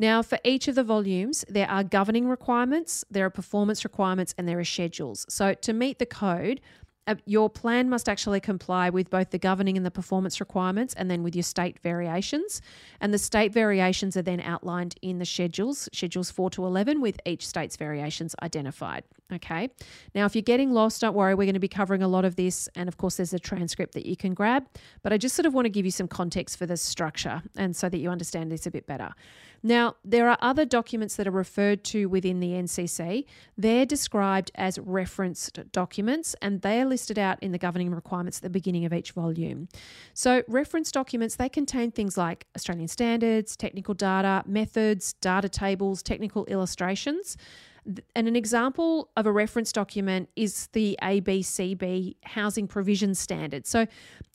Now, 0.00 0.22
for 0.22 0.38
each 0.44 0.68
of 0.68 0.76
the 0.76 0.84
volumes, 0.84 1.44
there 1.48 1.68
are 1.68 1.82
governing 1.82 2.28
requirements, 2.28 3.04
there 3.10 3.26
are 3.26 3.30
performance 3.30 3.82
requirements, 3.82 4.32
and 4.38 4.48
there 4.48 4.58
are 4.58 4.64
schedules. 4.64 5.26
So, 5.28 5.54
to 5.54 5.72
meet 5.72 5.98
the 5.98 6.06
code, 6.06 6.60
uh, 7.08 7.14
your 7.24 7.50
plan 7.50 7.88
must 7.88 8.08
actually 8.08 8.38
comply 8.38 8.90
with 8.90 9.10
both 9.10 9.30
the 9.30 9.38
governing 9.38 9.76
and 9.76 9.84
the 9.84 9.90
performance 9.90 10.38
requirements 10.38 10.94
and 10.94 11.10
then 11.10 11.22
with 11.22 11.34
your 11.34 11.42
state 11.42 11.78
variations. 11.80 12.60
And 13.00 13.12
the 13.12 13.18
state 13.18 13.52
variations 13.52 14.16
are 14.16 14.22
then 14.22 14.40
outlined 14.40 14.94
in 15.02 15.18
the 15.18 15.24
schedules, 15.24 15.88
schedules 15.92 16.30
4 16.30 16.50
to 16.50 16.66
11, 16.66 17.00
with 17.00 17.18
each 17.24 17.46
state's 17.46 17.76
variations 17.76 18.34
identified. 18.42 19.04
Okay. 19.30 19.68
Now, 20.14 20.24
if 20.24 20.34
you're 20.34 20.40
getting 20.40 20.72
lost, 20.72 21.02
don't 21.02 21.14
worry. 21.14 21.34
We're 21.34 21.44
going 21.44 21.52
to 21.52 21.60
be 21.60 21.68
covering 21.68 22.02
a 22.02 22.08
lot 22.08 22.24
of 22.24 22.36
this. 22.36 22.66
And 22.74 22.88
of 22.88 22.96
course, 22.96 23.18
there's 23.18 23.34
a 23.34 23.38
transcript 23.38 23.92
that 23.92 24.06
you 24.06 24.16
can 24.16 24.32
grab. 24.32 24.66
But 25.02 25.12
I 25.12 25.18
just 25.18 25.36
sort 25.36 25.44
of 25.44 25.52
want 25.52 25.66
to 25.66 25.70
give 25.70 25.84
you 25.84 25.90
some 25.90 26.08
context 26.08 26.56
for 26.56 26.64
this 26.64 26.80
structure 26.80 27.42
and 27.54 27.76
so 27.76 27.90
that 27.90 27.98
you 27.98 28.08
understand 28.08 28.50
this 28.50 28.66
a 28.66 28.70
bit 28.70 28.86
better. 28.86 29.10
Now, 29.62 29.96
there 30.04 30.30
are 30.30 30.38
other 30.40 30.64
documents 30.64 31.16
that 31.16 31.26
are 31.26 31.32
referred 31.32 31.84
to 31.84 32.06
within 32.06 32.40
the 32.40 32.52
NCC. 32.52 33.24
They're 33.56 33.84
described 33.84 34.50
as 34.54 34.78
referenced 34.78 35.60
documents 35.72 36.34
and 36.40 36.62
they 36.62 36.80
are 36.80 36.86
listed 36.86 37.18
out 37.18 37.42
in 37.42 37.52
the 37.52 37.58
governing 37.58 37.90
requirements 37.90 38.38
at 38.38 38.44
the 38.44 38.50
beginning 38.50 38.84
of 38.84 38.94
each 38.94 39.12
volume. 39.12 39.68
So, 40.14 40.42
reference 40.48 40.92
documents, 40.92 41.36
they 41.36 41.48
contain 41.48 41.90
things 41.90 42.16
like 42.16 42.46
Australian 42.56 42.88
standards, 42.88 43.56
technical 43.56 43.94
data, 43.94 44.42
methods, 44.46 45.12
data 45.14 45.48
tables, 45.48 46.02
technical 46.02 46.46
illustrations. 46.46 47.36
And 48.14 48.28
an 48.28 48.36
example 48.36 49.10
of 49.16 49.26
a 49.26 49.32
reference 49.32 49.72
document 49.72 50.28
is 50.36 50.68
the 50.72 50.98
ABCB 51.02 52.16
Housing 52.24 52.68
Provision 52.68 53.14
Standard. 53.14 53.66
So, 53.66 53.86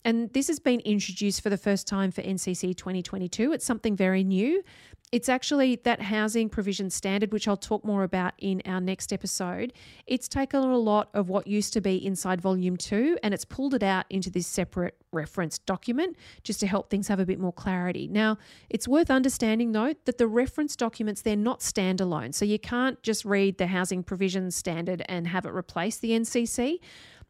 and 0.06 0.32
this 0.34 0.48
has 0.48 0.60
been 0.60 0.80
introduced 0.82 1.42
for 1.42 1.50
the 1.50 1.58
first 1.58 1.88
time 1.88 2.12
for 2.12 2.22
NCC 2.22 2.76
2022. 2.76 3.54
It's 3.54 3.66
something 3.66 3.96
very 3.96 4.24
new. 4.24 4.64
It's 5.14 5.30
actually 5.30 5.76
that 5.84 6.02
housing 6.02 6.50
provision 6.50 6.90
standard, 6.90 7.32
which 7.34 7.48
I'll 7.48 7.56
talk 7.56 7.86
more 7.86 8.02
about 8.02 8.34
in 8.40 8.64
our 8.66 8.82
next 8.82 9.14
episode. 9.14 9.72
It's 10.08 10.28
taken 10.28 10.62
a 10.62 10.76
lot 10.76 11.10
of 11.14 11.30
what 11.30 11.46
used 11.46 11.72
to 11.74 11.82
be 11.82 12.04
inside 12.04 12.42
volume 12.42 12.78
two 12.78 13.20
and 13.22 13.32
it's 13.32 13.46
pulled 13.46 13.76
it 13.76 13.84
out 13.84 14.08
into 14.10 14.32
this 14.32 14.48
separate 14.48 14.96
reference 15.12 15.60
document 15.60 16.18
just 16.42 16.60
to 16.62 16.66
help 16.66 16.90
things 16.90 17.10
have 17.10 17.20
a 17.20 17.28
bit 17.28 17.40
more 17.40 17.54
clarity. 17.54 18.08
Now, 18.08 18.40
it's 18.72 18.88
worth 18.88 19.12
understanding, 19.12 19.72
though, 19.72 19.94
that 20.06 20.18
the 20.18 20.26
reference 20.26 20.76
documents, 20.76 21.22
they're 21.22 21.36
not 21.36 21.60
standalone. 21.60 22.34
So 22.34 22.44
you 22.44 22.58
can't 22.58 23.00
just 23.04 23.24
read 23.24 23.60
the 23.60 23.68
housing 23.68 24.02
provision 24.02 24.50
standard 24.50 25.04
and 25.08 25.28
have 25.28 25.46
it 25.46 25.52
replace 25.52 25.98
the 25.98 26.10
NCC. 26.10 26.80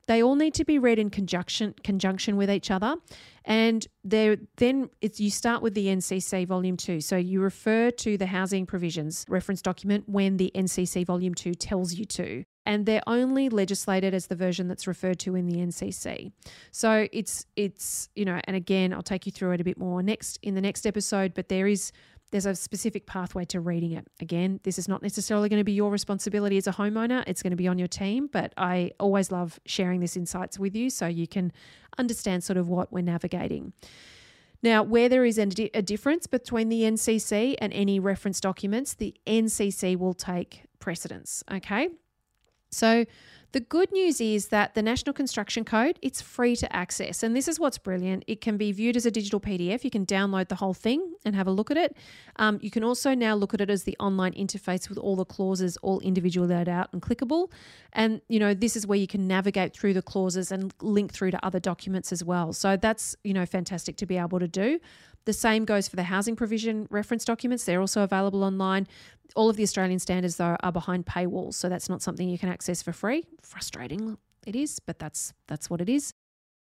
They 0.08 0.22
all 0.22 0.36
need 0.36 0.54
to 0.56 0.66
be 0.66 0.80
read 0.80 1.00
in 1.00 1.10
conjunction 1.10 1.76
conjunction 1.84 2.36
with 2.36 2.50
each 2.50 2.72
other. 2.72 2.96
And 3.46 3.86
there 4.04 4.38
then 4.58 4.90
it's 5.02 5.20
you 5.20 5.30
start 5.30 5.62
with 5.62 5.74
the 5.74 5.88
NCC 5.88 6.48
volume 6.48 6.78
2. 6.78 7.02
So 7.02 7.18
you 7.18 7.42
refer 7.42 7.92
to 7.92 8.18
the 8.18 8.28
housing 8.28 8.66
provisions 8.66 9.26
reference 9.28 9.62
document 9.62 10.08
when 10.08 10.38
the 10.38 10.52
NCC 10.56 11.06
volume 11.06 11.34
2 11.34 11.54
tells 11.54 11.94
you 11.94 12.06
to. 12.06 12.44
And 12.66 12.86
they're 12.86 13.04
only 13.08 13.50
legislated 13.50 14.14
as 14.14 14.28
the 14.28 14.36
version 14.36 14.70
that's 14.70 14.88
referred 14.88 15.20
to 15.20 15.36
in 15.36 15.48
the 15.48 15.58
NCC. 15.58 16.32
So 16.72 17.08
it's 17.12 17.46
it's 17.56 18.10
you 18.16 18.24
know, 18.24 18.40
and 18.46 18.56
again, 18.56 18.94
I'll 18.94 19.02
take 19.02 19.26
you 19.26 19.32
through 19.32 19.52
it 19.52 19.62
a 19.62 19.66
bit 19.66 19.78
more 19.78 20.02
next 20.02 20.40
in 20.42 20.56
the 20.56 20.62
next 20.62 20.86
episode, 20.86 21.34
but 21.34 21.50
there 21.50 21.68
is 21.68 21.92
there's 22.34 22.48
a 22.48 22.56
specific 22.56 23.06
pathway 23.06 23.46
to 23.46 23.60
reading 23.60 23.92
it. 23.92 24.08
Again, 24.20 24.60
this 24.64 24.80
is 24.80 24.88
not 24.88 25.04
necessarily 25.04 25.50
going 25.50 25.60
to 25.60 25.64
be 25.64 25.72
your 25.72 25.92
responsibility 25.92 26.58
as 26.58 26.66
a 26.66 26.72
homeowner, 26.72 27.24
it's 27.28 27.44
going 27.44 27.52
to 27.52 27.58
be 27.58 27.68
on 27.68 27.78
your 27.78 27.88
team, 27.88 28.28
but 28.34 28.54
I 28.58 28.92
always 29.00 29.32
love 29.32 29.60
sharing 29.68 30.00
this 30.00 30.18
insights 30.18 30.58
with 30.58 30.76
you 30.76 30.90
so 30.90 31.06
you 31.06 31.28
can 31.28 31.52
understand 32.00 32.44
sort 32.44 32.58
of 32.58 32.68
what 32.68 32.92
we're 32.92 33.04
navigating. 33.04 33.74
Now, 34.64 34.82
where 34.82 35.10
there 35.10 35.24
is 35.24 35.38
a, 35.38 35.46
difference 35.46 36.26
between 36.26 36.70
the 36.70 36.82
NCC 36.82 37.56
and 37.60 37.72
any 37.72 38.00
reference 38.00 38.42
documents, 38.42 38.96
the 38.96 39.14
NCC 39.28 39.96
will 39.96 40.16
take 40.16 40.64
precedence, 40.80 41.44
okay? 41.52 41.90
So, 42.72 43.06
the 43.54 43.60
good 43.60 43.92
news 43.92 44.20
is 44.20 44.48
that 44.48 44.74
the 44.74 44.82
National 44.82 45.14
Construction 45.14 45.64
Code, 45.64 46.00
it's 46.02 46.22
free 46.22 46.56
to 46.56 46.76
access. 46.76 47.22
And 47.22 47.36
this 47.36 47.48
is 47.48 47.60
what's 47.60 47.78
brilliant. 47.78 48.24
It 48.26 48.42
can 48.42 48.58
be 48.58 48.72
viewed 48.72 48.98
as 48.98 49.06
a 49.06 49.12
digital 49.12 49.40
PDF. 49.40 49.84
You 49.84 49.92
can 49.92 50.08
download 50.08 50.48
the 50.48 50.56
whole 50.56 50.74
thing 50.74 51.14
and 51.24 51.36
have 51.36 51.46
a 51.46 51.52
look 51.52 51.70
at 51.70 51.78
it. 51.78 51.96
Um, 52.38 52.58
you 52.64 52.72
can 52.72 52.84
also 52.84 53.14
now 53.14 53.36
look 53.36 53.54
at 53.54 53.62
it 53.62 53.70
as 53.70 53.84
the 53.84 53.96
online 54.00 54.34
interface 54.34 54.90
with 54.90 54.98
all 54.98 55.16
the 55.16 55.24
clauses 55.24 55.78
all 55.78 56.00
individually 56.00 56.48
laid 56.48 56.68
out 56.68 56.90
and 56.94 57.02
clickable. 57.02 57.52
And, 57.94 58.22
you 58.28 58.40
know, 58.40 58.56
this 58.56 58.76
is 58.76 58.88
where 58.88 58.98
you 58.98 59.08
can 59.08 59.28
navigate 59.28 59.74
through 59.74 59.94
the 59.94 60.02
clauses 60.02 60.52
and 60.52 60.74
link 60.82 61.14
through 61.14 61.30
to 61.32 61.46
other 61.46 61.60
documents 61.60 62.12
as 62.12 62.24
well. 62.24 62.54
So 62.54 62.76
that's, 62.76 63.16
you 63.24 63.36
know, 63.36 63.46
fantastic 63.46 63.98
to 63.98 64.08
be 64.08 64.18
able 64.18 64.40
to 64.40 64.48
do. 64.48 64.80
The 65.26 65.34
same 65.34 65.66
goes 65.66 65.88
for 65.88 65.96
the 65.96 66.04
housing 66.04 66.36
provision 66.36 66.88
reference 66.90 67.24
documents. 67.26 67.64
They're 67.64 67.80
also 67.80 68.04
available 68.04 68.44
online. 68.44 68.88
All 69.36 69.50
of 69.50 69.56
the 69.56 69.64
Australian 69.64 70.00
standards, 70.00 70.38
though, 70.38 70.58
are 70.62 70.72
behind 70.72 71.06
paywalls, 71.06 71.54
so 71.56 71.70
that's 71.70 71.90
not 71.90 72.02
something 72.02 72.30
you 72.30 72.38
can 72.38 72.50
access 72.50 72.82
for 72.82 72.92
free. 72.92 73.26
Frustrating 73.42 74.18
it 74.46 74.56
is, 74.56 74.80
but 74.80 75.00
that's 75.00 75.34
that's 75.48 75.70
what 75.70 75.82
it 75.82 75.90
is. 75.90 76.14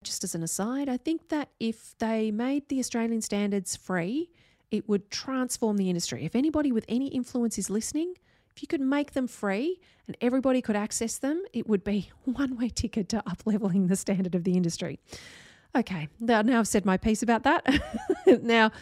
Just 0.04 0.24
as 0.24 0.34
an 0.34 0.42
aside, 0.42 0.88
I 0.88 0.96
think 0.96 1.28
that 1.28 1.50
if 1.58 1.96
they 1.98 2.30
made 2.30 2.68
the 2.68 2.78
Australian 2.78 3.20
standards 3.20 3.76
free, 3.76 4.30
it 4.70 4.88
would 4.88 5.10
transform 5.10 5.76
the 5.76 5.88
industry. 5.88 6.24
If 6.24 6.36
anybody 6.36 6.72
with 6.72 6.84
any 6.88 7.08
influence 7.08 7.58
is 7.58 7.70
listening, 7.70 8.14
if 8.54 8.62
you 8.62 8.68
could 8.68 8.80
make 8.80 9.12
them 9.12 9.26
free 9.26 9.80
and 10.06 10.16
everybody 10.20 10.60
could 10.60 10.76
access 10.76 11.18
them, 11.18 11.42
it 11.52 11.68
would 11.68 11.84
be 11.84 12.10
one 12.24 12.56
way 12.56 12.68
ticket 12.68 13.08
to 13.10 13.18
up 13.18 13.42
leveling 13.44 13.86
the 13.86 13.96
standard 13.96 14.34
of 14.34 14.44
the 14.44 14.56
industry. 14.56 14.98
Okay, 15.78 16.08
now 16.18 16.58
I've 16.58 16.66
said 16.66 16.84
my 16.84 16.96
piece 16.96 17.22
about 17.22 17.44
that. 17.44 17.64
now, 18.42 18.72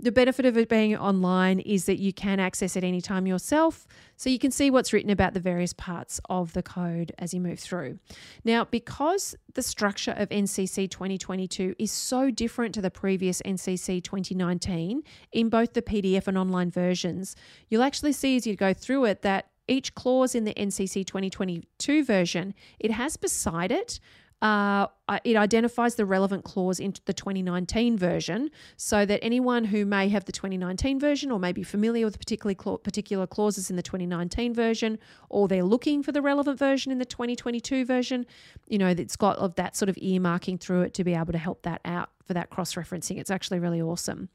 the 0.00 0.10
benefit 0.10 0.44
of 0.44 0.58
it 0.58 0.68
being 0.68 0.96
online 0.96 1.60
is 1.60 1.84
that 1.84 2.00
you 2.00 2.12
can 2.12 2.40
access 2.40 2.74
it 2.74 2.82
anytime 2.82 3.28
yourself, 3.28 3.86
so 4.16 4.28
you 4.28 4.40
can 4.40 4.50
see 4.50 4.68
what's 4.68 4.92
written 4.92 5.10
about 5.10 5.34
the 5.34 5.40
various 5.40 5.72
parts 5.72 6.20
of 6.28 6.52
the 6.54 6.62
code 6.62 7.12
as 7.16 7.32
you 7.32 7.40
move 7.40 7.60
through. 7.60 8.00
Now, 8.42 8.64
because 8.64 9.36
the 9.54 9.62
structure 9.62 10.10
of 10.18 10.30
NCC 10.30 10.90
2022 10.90 11.76
is 11.78 11.92
so 11.92 12.32
different 12.32 12.74
to 12.74 12.82
the 12.82 12.90
previous 12.90 13.40
NCC 13.42 14.02
2019 14.02 15.04
in 15.30 15.48
both 15.48 15.74
the 15.74 15.82
PDF 15.82 16.26
and 16.26 16.36
online 16.36 16.72
versions, 16.72 17.36
you'll 17.68 17.84
actually 17.84 18.12
see 18.12 18.34
as 18.34 18.48
you 18.48 18.56
go 18.56 18.74
through 18.74 19.04
it 19.04 19.22
that 19.22 19.50
each 19.68 19.94
clause 19.94 20.34
in 20.34 20.42
the 20.42 20.54
NCC 20.54 21.06
2022 21.06 22.04
version, 22.04 22.52
it 22.80 22.90
has 22.90 23.16
beside 23.16 23.70
it 23.70 24.00
uh, 24.42 24.88
it 25.24 25.36
identifies 25.36 25.94
the 25.94 26.04
relevant 26.04 26.42
clause 26.42 26.80
into 26.80 27.00
the 27.04 27.12
2019 27.12 27.96
version 27.96 28.50
so 28.76 29.06
that 29.06 29.20
anyone 29.22 29.64
who 29.64 29.86
may 29.86 30.08
have 30.08 30.24
the 30.24 30.32
2019 30.32 30.98
version 30.98 31.30
or 31.30 31.38
may 31.38 31.52
be 31.52 31.62
familiar 31.62 32.04
with 32.04 32.18
particular, 32.18 32.54
particular 32.78 33.24
clauses 33.24 33.70
in 33.70 33.76
the 33.76 33.82
2019 33.82 34.52
version 34.52 34.98
or 35.28 35.46
they're 35.46 35.62
looking 35.62 36.02
for 36.02 36.10
the 36.10 36.20
relevant 36.20 36.58
version 36.58 36.90
in 36.90 36.98
the 36.98 37.04
2022 37.04 37.84
version, 37.84 38.26
you 38.66 38.78
know, 38.78 38.88
it's 38.88 39.14
got 39.14 39.38
of 39.38 39.54
that 39.54 39.76
sort 39.76 39.88
of 39.88 39.94
earmarking 39.96 40.58
through 40.58 40.82
it 40.82 40.92
to 40.92 41.04
be 41.04 41.14
able 41.14 41.32
to 41.32 41.38
help 41.38 41.62
that 41.62 41.80
out 41.84 42.10
for 42.26 42.34
that 42.34 42.50
cross 42.50 42.74
referencing. 42.74 43.18
It's 43.18 43.30
actually 43.30 43.60
really 43.60 43.80
awesome. 43.80 44.28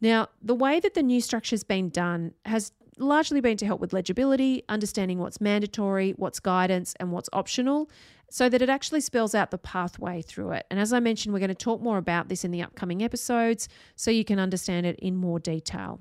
Now, 0.00 0.28
the 0.42 0.56
way 0.56 0.80
that 0.80 0.94
the 0.94 1.02
new 1.04 1.20
structure 1.20 1.54
has 1.54 1.62
been 1.62 1.90
done 1.90 2.32
has 2.46 2.72
largely 3.00 3.40
been 3.40 3.56
to 3.56 3.66
help 3.66 3.80
with 3.80 3.92
legibility, 3.92 4.62
understanding 4.68 5.18
what's 5.18 5.40
mandatory, 5.40 6.12
what's 6.12 6.38
guidance, 6.38 6.94
and 7.00 7.12
what's 7.12 7.28
optional, 7.32 7.88
so 8.30 8.48
that 8.48 8.62
it 8.62 8.68
actually 8.68 9.00
spells 9.00 9.34
out 9.34 9.50
the 9.50 9.58
pathway 9.58 10.22
through 10.22 10.52
it. 10.52 10.66
And 10.70 10.80
as 10.80 10.92
I 10.92 11.00
mentioned, 11.00 11.32
we're 11.32 11.40
going 11.40 11.48
to 11.48 11.54
talk 11.54 11.82
more 11.82 11.98
about 11.98 12.28
this 12.28 12.44
in 12.44 12.52
the 12.52 12.62
upcoming 12.62 13.02
episodes 13.02 13.68
so 13.96 14.10
you 14.10 14.24
can 14.24 14.38
understand 14.38 14.86
it 14.86 14.98
in 15.00 15.16
more 15.16 15.40
detail. 15.40 16.00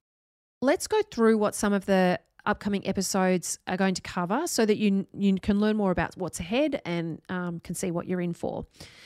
Let's 0.62 0.88
go 0.88 1.02
through 1.12 1.38
what 1.38 1.56
some 1.56 1.74
of 1.74 1.86
the 1.86 2.20
upcoming 2.46 2.88
episodes 2.88 3.60
are 3.68 3.78
going 3.78 3.94
to 3.94 4.02
cover 4.02 4.48
so 4.48 4.66
that 4.66 4.78
you 4.78 5.06
you 5.14 5.36
can 5.40 5.60
learn 5.60 5.76
more 5.76 5.92
about 5.92 6.16
what's 6.18 6.40
ahead 6.40 6.82
and 6.86 7.22
um, 7.30 7.60
can 7.60 7.76
see 7.76 7.92
what 7.92 8.08
you're 8.08 8.22
in 8.22 8.34
for. 8.34 8.66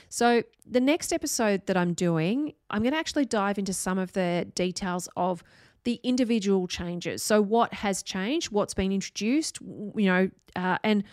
So 0.09 0.43
the 0.65 0.79
next 0.79 1.11
episode 1.11 1.65
that 1.65 1.75
I'm 1.75 1.93
doing, 1.93 2.53
I'm 2.69 2.81
going 2.83 2.93
to 2.93 2.97
actually 2.97 3.25
dive 3.25 3.57
into 3.57 3.73
some 3.73 3.97
of 3.97 4.13
the 4.13 4.47
details 4.55 5.09
of 5.17 5.43
the 5.83 5.99
individual 6.03 6.67
changes. 6.67 7.21
So 7.23 7.41
what 7.41 7.73
has 7.73 8.03
changed, 8.03 8.51
what's 8.51 8.73
been 8.73 8.91
introduced, 8.91 9.59
you 9.61 10.05
know, 10.05 10.29
uh, 10.55 10.77
and 10.83 11.03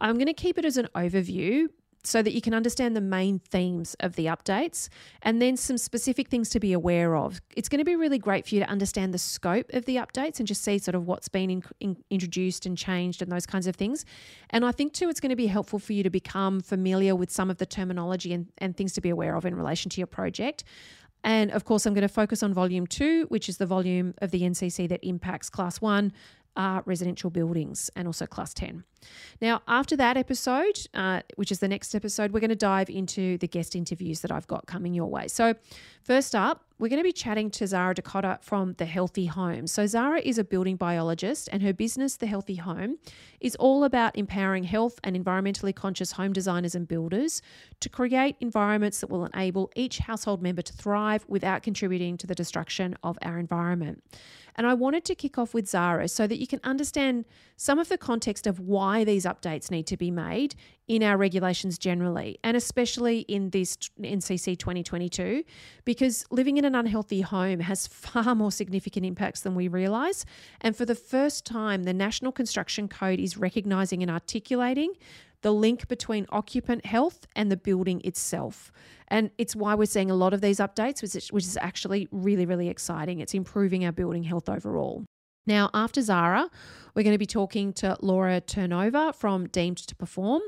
I'm 0.00 0.14
going 0.14 0.26
to 0.26 0.34
keep 0.34 0.58
it 0.58 0.64
as 0.64 0.76
an 0.76 0.88
overview 0.94 1.68
so 2.02 2.22
that 2.22 2.32
you 2.32 2.40
can 2.40 2.54
understand 2.54 2.96
the 2.96 3.00
main 3.00 3.38
themes 3.38 3.94
of 4.00 4.16
the 4.16 4.26
updates 4.26 4.88
and 5.22 5.40
then 5.40 5.56
some 5.56 5.76
specific 5.76 6.28
things 6.28 6.48
to 6.50 6.58
be 6.58 6.72
aware 6.72 7.14
of. 7.14 7.40
It's 7.54 7.68
going 7.68 7.78
to 7.78 7.84
be 7.84 7.96
really 7.96 8.18
great 8.18 8.46
for 8.46 8.54
you 8.54 8.60
to 8.62 8.68
understand 8.68 9.12
the 9.12 9.18
scope 9.18 9.70
of 9.74 9.84
the 9.84 9.96
updates 9.96 10.38
and 10.38 10.48
just 10.48 10.64
see 10.64 10.78
sort 10.78 10.94
of 10.94 11.06
what's 11.06 11.28
been 11.28 11.50
in, 11.50 11.62
in, 11.78 11.96
introduced 12.08 12.64
and 12.64 12.76
changed 12.76 13.20
and 13.20 13.30
those 13.30 13.46
kinds 13.46 13.66
of 13.66 13.76
things. 13.76 14.04
And 14.50 14.64
I 14.64 14.72
think 14.72 14.94
too, 14.94 15.08
it's 15.10 15.20
going 15.20 15.30
to 15.30 15.36
be 15.36 15.46
helpful 15.46 15.78
for 15.78 15.92
you 15.92 16.02
to 16.02 16.10
become 16.10 16.60
familiar 16.60 17.14
with 17.14 17.30
some 17.30 17.50
of 17.50 17.58
the 17.58 17.66
terminology 17.66 18.32
and, 18.32 18.50
and 18.58 18.76
things 18.76 18.92
to 18.94 19.00
be 19.00 19.10
aware 19.10 19.36
of 19.36 19.44
in 19.44 19.54
relation 19.54 19.90
to 19.90 20.00
your 20.00 20.06
project. 20.06 20.64
And 21.22 21.50
of 21.50 21.64
course, 21.64 21.84
I'm 21.84 21.92
going 21.92 22.02
to 22.02 22.08
focus 22.08 22.42
on 22.42 22.54
volume 22.54 22.86
two, 22.86 23.26
which 23.28 23.48
is 23.48 23.58
the 23.58 23.66
volume 23.66 24.14
of 24.22 24.30
the 24.30 24.40
NCC 24.40 24.88
that 24.88 25.06
impacts 25.06 25.50
class 25.50 25.80
one, 25.80 26.12
are 26.56 26.82
residential 26.86 27.30
buildings 27.30 27.90
and 27.96 28.06
also 28.06 28.26
Class 28.26 28.54
10. 28.54 28.84
Now, 29.40 29.62
after 29.66 29.96
that 29.96 30.16
episode, 30.16 30.86
uh, 30.94 31.20
which 31.36 31.50
is 31.50 31.60
the 31.60 31.68
next 31.68 31.94
episode, 31.94 32.32
we're 32.32 32.40
going 32.40 32.50
to 32.50 32.56
dive 32.56 32.90
into 32.90 33.38
the 33.38 33.48
guest 33.48 33.74
interviews 33.74 34.20
that 34.20 34.30
I've 34.30 34.46
got 34.46 34.66
coming 34.66 34.92
your 34.94 35.06
way. 35.06 35.28
So, 35.28 35.54
first 36.02 36.34
up, 36.34 36.64
we're 36.78 36.88
going 36.88 37.00
to 37.00 37.04
be 37.04 37.12
chatting 37.12 37.50
to 37.52 37.66
Zara 37.66 37.94
Decotta 37.94 38.42
from 38.42 38.74
The 38.74 38.84
Healthy 38.86 39.26
Home. 39.26 39.66
So, 39.66 39.86
Zara 39.86 40.20
is 40.20 40.38
a 40.38 40.44
building 40.44 40.76
biologist, 40.76 41.48
and 41.52 41.62
her 41.62 41.72
business, 41.72 42.16
The 42.16 42.26
Healthy 42.26 42.56
Home, 42.56 42.98
is 43.40 43.56
all 43.56 43.84
about 43.84 44.16
empowering 44.16 44.64
health 44.64 44.98
and 45.02 45.16
environmentally 45.16 45.74
conscious 45.74 46.12
home 46.12 46.32
designers 46.32 46.74
and 46.74 46.86
builders 46.86 47.40
to 47.80 47.88
create 47.88 48.36
environments 48.40 49.00
that 49.00 49.08
will 49.08 49.24
enable 49.24 49.70
each 49.74 49.98
household 49.98 50.42
member 50.42 50.62
to 50.62 50.72
thrive 50.72 51.24
without 51.28 51.62
contributing 51.62 52.16
to 52.18 52.26
the 52.26 52.34
destruction 52.34 52.96
of 53.02 53.18
our 53.22 53.38
environment. 53.38 54.02
And 54.60 54.66
I 54.66 54.74
wanted 54.74 55.06
to 55.06 55.14
kick 55.14 55.38
off 55.38 55.54
with 55.54 55.66
Zara 55.66 56.06
so 56.06 56.26
that 56.26 56.38
you 56.38 56.46
can 56.46 56.60
understand 56.62 57.24
some 57.56 57.78
of 57.78 57.88
the 57.88 57.96
context 57.96 58.46
of 58.46 58.60
why 58.60 59.04
these 59.04 59.24
updates 59.24 59.70
need 59.70 59.86
to 59.86 59.96
be 59.96 60.10
made 60.10 60.54
in 60.86 61.02
our 61.02 61.16
regulations 61.16 61.78
generally, 61.78 62.38
and 62.44 62.58
especially 62.58 63.20
in 63.20 63.48
this 63.48 63.78
NCC 63.98 64.58
2022, 64.58 65.44
because 65.86 66.26
living 66.30 66.58
in 66.58 66.66
an 66.66 66.74
unhealthy 66.74 67.22
home 67.22 67.60
has 67.60 67.86
far 67.86 68.34
more 68.34 68.52
significant 68.52 69.06
impacts 69.06 69.40
than 69.40 69.54
we 69.54 69.66
realise. 69.66 70.26
And 70.60 70.76
for 70.76 70.84
the 70.84 70.94
first 70.94 71.46
time, 71.46 71.84
the 71.84 71.94
National 71.94 72.30
Construction 72.30 72.86
Code 72.86 73.18
is 73.18 73.38
recognising 73.38 74.02
and 74.02 74.10
articulating 74.10 74.92
the 75.42 75.52
link 75.52 75.88
between 75.88 76.26
occupant 76.30 76.84
health 76.86 77.26
and 77.34 77.50
the 77.50 77.56
building 77.56 78.00
itself. 78.04 78.72
And 79.08 79.30
it's 79.38 79.56
why 79.56 79.74
we're 79.74 79.86
seeing 79.86 80.10
a 80.10 80.14
lot 80.14 80.32
of 80.32 80.40
these 80.40 80.58
updates, 80.58 81.02
which 81.02 81.14
is, 81.16 81.28
which 81.32 81.44
is 81.44 81.58
actually 81.60 82.08
really, 82.12 82.46
really 82.46 82.68
exciting. 82.68 83.20
It's 83.20 83.34
improving 83.34 83.84
our 83.84 83.92
building 83.92 84.22
health 84.22 84.48
overall. 84.48 85.04
Now, 85.46 85.70
after 85.74 86.02
Zara, 86.02 86.48
we're 86.94 87.02
going 87.02 87.14
to 87.14 87.18
be 87.18 87.26
talking 87.26 87.72
to 87.74 87.96
Laura 88.00 88.40
Turnover 88.40 89.12
from 89.12 89.48
Deemed 89.48 89.78
to 89.78 89.96
Perform. 89.96 90.42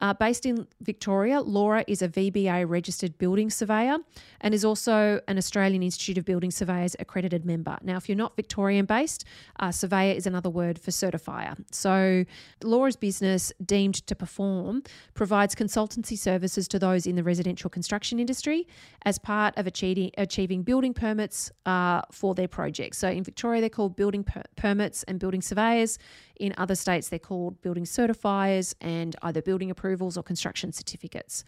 Uh, 0.00 0.12
based 0.14 0.46
in 0.46 0.66
Victoria, 0.80 1.40
Laura 1.40 1.84
is 1.86 2.02
a 2.02 2.08
VBA 2.08 2.68
registered 2.68 3.18
building 3.18 3.50
surveyor 3.50 3.98
and 4.40 4.54
is 4.54 4.64
also 4.64 5.20
an 5.28 5.38
Australian 5.38 5.82
Institute 5.82 6.18
of 6.18 6.24
Building 6.24 6.50
Surveyors 6.50 6.94
accredited 6.98 7.44
member. 7.44 7.78
Now, 7.82 7.96
if 7.96 8.08
you're 8.08 8.16
not 8.16 8.36
Victorian 8.36 8.86
based, 8.86 9.24
uh, 9.58 9.72
surveyor 9.72 10.14
is 10.14 10.26
another 10.26 10.50
word 10.50 10.78
for 10.78 10.90
certifier. 10.90 11.56
So, 11.72 12.24
Laura's 12.62 12.96
business, 12.96 13.52
Deemed 13.64 14.06
to 14.06 14.14
Perform, 14.14 14.82
provides 15.14 15.54
consultancy 15.54 16.16
services 16.16 16.68
to 16.68 16.78
those 16.78 17.06
in 17.06 17.16
the 17.16 17.22
residential 17.22 17.70
construction 17.70 18.20
industry 18.20 18.66
as 19.04 19.18
part 19.18 19.56
of 19.56 19.66
achieving, 19.66 20.10
achieving 20.16 20.62
building 20.62 20.94
permits 20.94 21.50
uh, 21.66 22.02
for 22.12 22.34
their 22.34 22.48
projects. 22.48 22.98
So, 22.98 23.08
in 23.08 23.24
Victoria, 23.24 23.60
they're 23.60 23.70
called 23.70 23.96
building 23.96 24.24
per- 24.24 24.42
permits 24.56 25.02
and 25.04 25.18
building 25.18 25.42
surveyors. 25.42 25.98
In 26.38 26.54
other 26.56 26.74
states, 26.74 27.08
they're 27.08 27.18
called 27.18 27.60
building 27.62 27.84
certifiers 27.84 28.74
and 28.80 29.16
either 29.22 29.42
building 29.42 29.70
approvals 29.70 30.16
or 30.16 30.22
construction 30.22 30.72
certificates. 30.72 31.44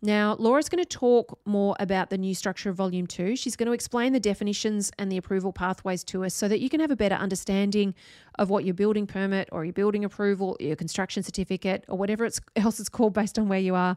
Now, 0.00 0.36
Laura's 0.38 0.68
going 0.68 0.82
to 0.82 0.88
talk 0.88 1.38
more 1.44 1.76
about 1.78 2.10
the 2.10 2.18
new 2.18 2.34
structure 2.34 2.70
of 2.70 2.76
Volume 2.76 3.06
2. 3.06 3.36
She's 3.36 3.56
going 3.56 3.66
to 3.66 3.72
explain 3.72 4.12
the 4.12 4.20
definitions 4.20 4.90
and 4.98 5.10
the 5.12 5.16
approval 5.16 5.52
pathways 5.52 6.02
to 6.04 6.24
us 6.24 6.34
so 6.34 6.48
that 6.48 6.60
you 6.60 6.68
can 6.68 6.80
have 6.80 6.90
a 6.90 6.96
better 6.96 7.14
understanding 7.14 7.94
of 8.38 8.50
what 8.50 8.64
your 8.64 8.74
building 8.74 9.06
permit 9.06 9.48
or 9.52 9.64
your 9.64 9.72
building 9.72 10.04
approval, 10.04 10.56
your 10.58 10.76
construction 10.76 11.22
certificate, 11.22 11.84
or 11.88 11.96
whatever 11.96 12.28
else 12.56 12.80
it's 12.80 12.88
called 12.88 13.12
based 13.12 13.38
on 13.38 13.48
where 13.48 13.60
you 13.60 13.74
are 13.74 13.96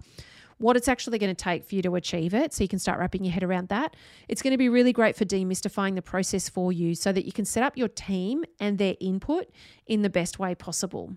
what 0.57 0.77
it's 0.77 0.87
actually 0.87 1.19
going 1.19 1.33
to 1.33 1.43
take 1.43 1.65
for 1.65 1.75
you 1.75 1.81
to 1.81 1.95
achieve 1.95 2.33
it 2.33 2.53
so 2.53 2.63
you 2.63 2.67
can 2.67 2.79
start 2.79 2.99
wrapping 2.99 3.23
your 3.23 3.33
head 3.33 3.43
around 3.43 3.69
that. 3.69 3.95
It's 4.27 4.41
going 4.41 4.51
to 4.51 4.57
be 4.57 4.69
really 4.69 4.93
great 4.93 5.15
for 5.15 5.25
demystifying 5.25 5.95
the 5.95 6.01
process 6.01 6.47
for 6.49 6.71
you 6.71 6.95
so 6.95 7.11
that 7.11 7.25
you 7.25 7.31
can 7.31 7.45
set 7.45 7.63
up 7.63 7.77
your 7.77 7.89
team 7.89 8.45
and 8.59 8.77
their 8.77 8.95
input 8.99 9.51
in 9.85 10.01
the 10.01 10.09
best 10.09 10.39
way 10.39 10.55
possible. 10.55 11.13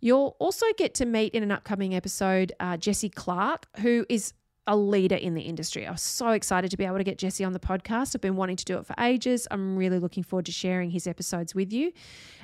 You'll 0.00 0.36
also 0.38 0.66
get 0.78 0.94
to 0.94 1.06
meet 1.06 1.34
in 1.34 1.42
an 1.42 1.50
upcoming 1.50 1.94
episode 1.94 2.52
uh, 2.58 2.76
Jesse 2.76 3.10
Clark, 3.10 3.66
who 3.80 4.06
is 4.08 4.32
a 4.66 4.76
leader 4.76 5.16
in 5.16 5.34
the 5.34 5.42
industry. 5.42 5.86
I 5.86 5.90
was 5.90 6.02
so 6.02 6.30
excited 6.30 6.70
to 6.70 6.76
be 6.76 6.84
able 6.84 6.98
to 6.98 7.04
get 7.04 7.18
Jesse 7.18 7.44
on 7.44 7.52
the 7.52 7.58
podcast. 7.58 8.14
I've 8.14 8.20
been 8.20 8.36
wanting 8.36 8.56
to 8.56 8.64
do 8.64 8.78
it 8.78 8.86
for 8.86 8.94
ages. 9.00 9.48
I'm 9.50 9.76
really 9.76 9.98
looking 9.98 10.22
forward 10.22 10.46
to 10.46 10.52
sharing 10.52 10.90
his 10.90 11.06
episodes 11.06 11.54
with 11.54 11.72
you. 11.72 11.92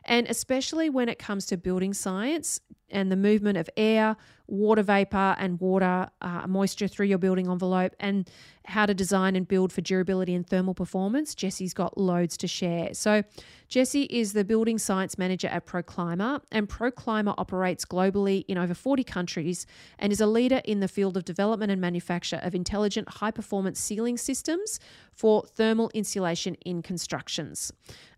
And 0.05 0.27
especially 0.27 0.91
when 0.91 1.09
it 1.09 1.19
comes 1.19 1.47
to 1.47 1.57
building 1.57 1.95
science 1.95 2.61
and 2.91 3.11
the 3.11 3.17
movement 3.17 3.59
of 3.59 3.69
air, 3.77 4.17
water 4.47 4.83
vapor, 4.83 5.37
and 5.39 5.61
water 5.61 6.09
uh, 6.21 6.47
moisture 6.47 6.89
through 6.89 7.07
your 7.07 7.19
building 7.19 7.51
envelope, 7.51 7.93
and 7.99 8.31
how 8.65 8.87
to 8.87 8.95
design 8.95 9.37
and 9.37 9.47
build 9.47 9.73
for 9.73 9.81
durability 9.81 10.35
and 10.35 10.47
thermal 10.47 10.75
performance, 10.75 11.35
Jesse's 11.35 11.75
got 11.75 11.99
loads 11.99 12.37
to 12.37 12.49
share. 12.49 12.95
So, 12.95 13.23
Jesse 13.69 14.05
is 14.05 14.33
the 14.33 14.45
building 14.45 14.79
science 14.79 15.19
manager 15.19 15.49
at 15.49 15.67
ProClima, 15.67 16.41
and 16.53 16.69
ProClima 16.69 17.35
operates 17.37 17.85
globally 17.85 18.45
in 18.47 18.59
over 18.59 18.75
40 18.75 19.03
countries 19.03 19.67
and 19.99 20.13
is 20.13 20.21
a 20.21 20.27
leader 20.27 20.61
in 20.65 20.81
the 20.81 20.89
field 20.89 21.17
of 21.17 21.25
development 21.25 21.73
and 21.73 21.81
manufacture 21.81 22.41
of 22.43 22.55
intelligent 22.55 23.09
high 23.09 23.33
performance 23.33 23.81
sealing 23.81 24.17
systems 24.17 24.79
for 25.13 25.43
thermal 25.43 25.91
insulation 25.95 26.55
in 26.65 26.83
constructions. 26.83 27.73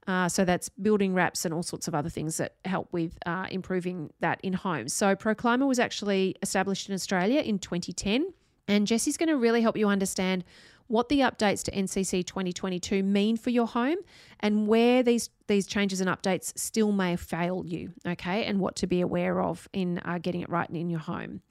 Uh, 0.08 0.26
so 0.26 0.42
that's 0.42 0.70
building 0.70 1.12
wraps 1.12 1.44
and 1.44 1.52
all 1.52 1.62
sorts 1.62 1.86
of 1.86 1.94
other 1.94 2.08
things 2.08 2.38
that 2.38 2.54
help 2.64 2.90
with 2.92 3.18
uh, 3.26 3.46
improving 3.50 4.10
that 4.20 4.40
in 4.42 4.54
homes. 4.54 4.94
So 4.94 5.14
ProClima 5.14 5.68
was 5.68 5.78
actually 5.78 6.34
established 6.40 6.88
in 6.88 6.94
Australia 6.94 7.40
in 7.42 7.58
2010, 7.58 8.32
and 8.66 8.86
Jesse's 8.86 9.18
going 9.18 9.28
to 9.28 9.36
really 9.36 9.60
help 9.60 9.76
you 9.76 9.86
understand 9.86 10.44
what 10.86 11.10
the 11.10 11.20
updates 11.20 11.62
to 11.64 11.70
NCC 11.70 12.24
2022 12.24 13.02
mean 13.02 13.36
for 13.36 13.50
your 13.50 13.66
home 13.66 13.98
and 14.40 14.66
where 14.66 15.02
these 15.02 15.28
these 15.46 15.66
changes 15.66 16.00
and 16.00 16.08
updates 16.08 16.58
still 16.58 16.92
may 16.92 17.14
fail 17.14 17.62
you, 17.66 17.92
okay, 18.06 18.44
and 18.46 18.60
what 18.60 18.76
to 18.76 18.86
be 18.86 19.02
aware 19.02 19.42
of 19.42 19.68
in 19.74 19.98
uh, 20.06 20.18
getting 20.18 20.40
it 20.40 20.48
right 20.48 20.70
in 20.70 20.88
your 20.88 21.00
home. 21.00 21.42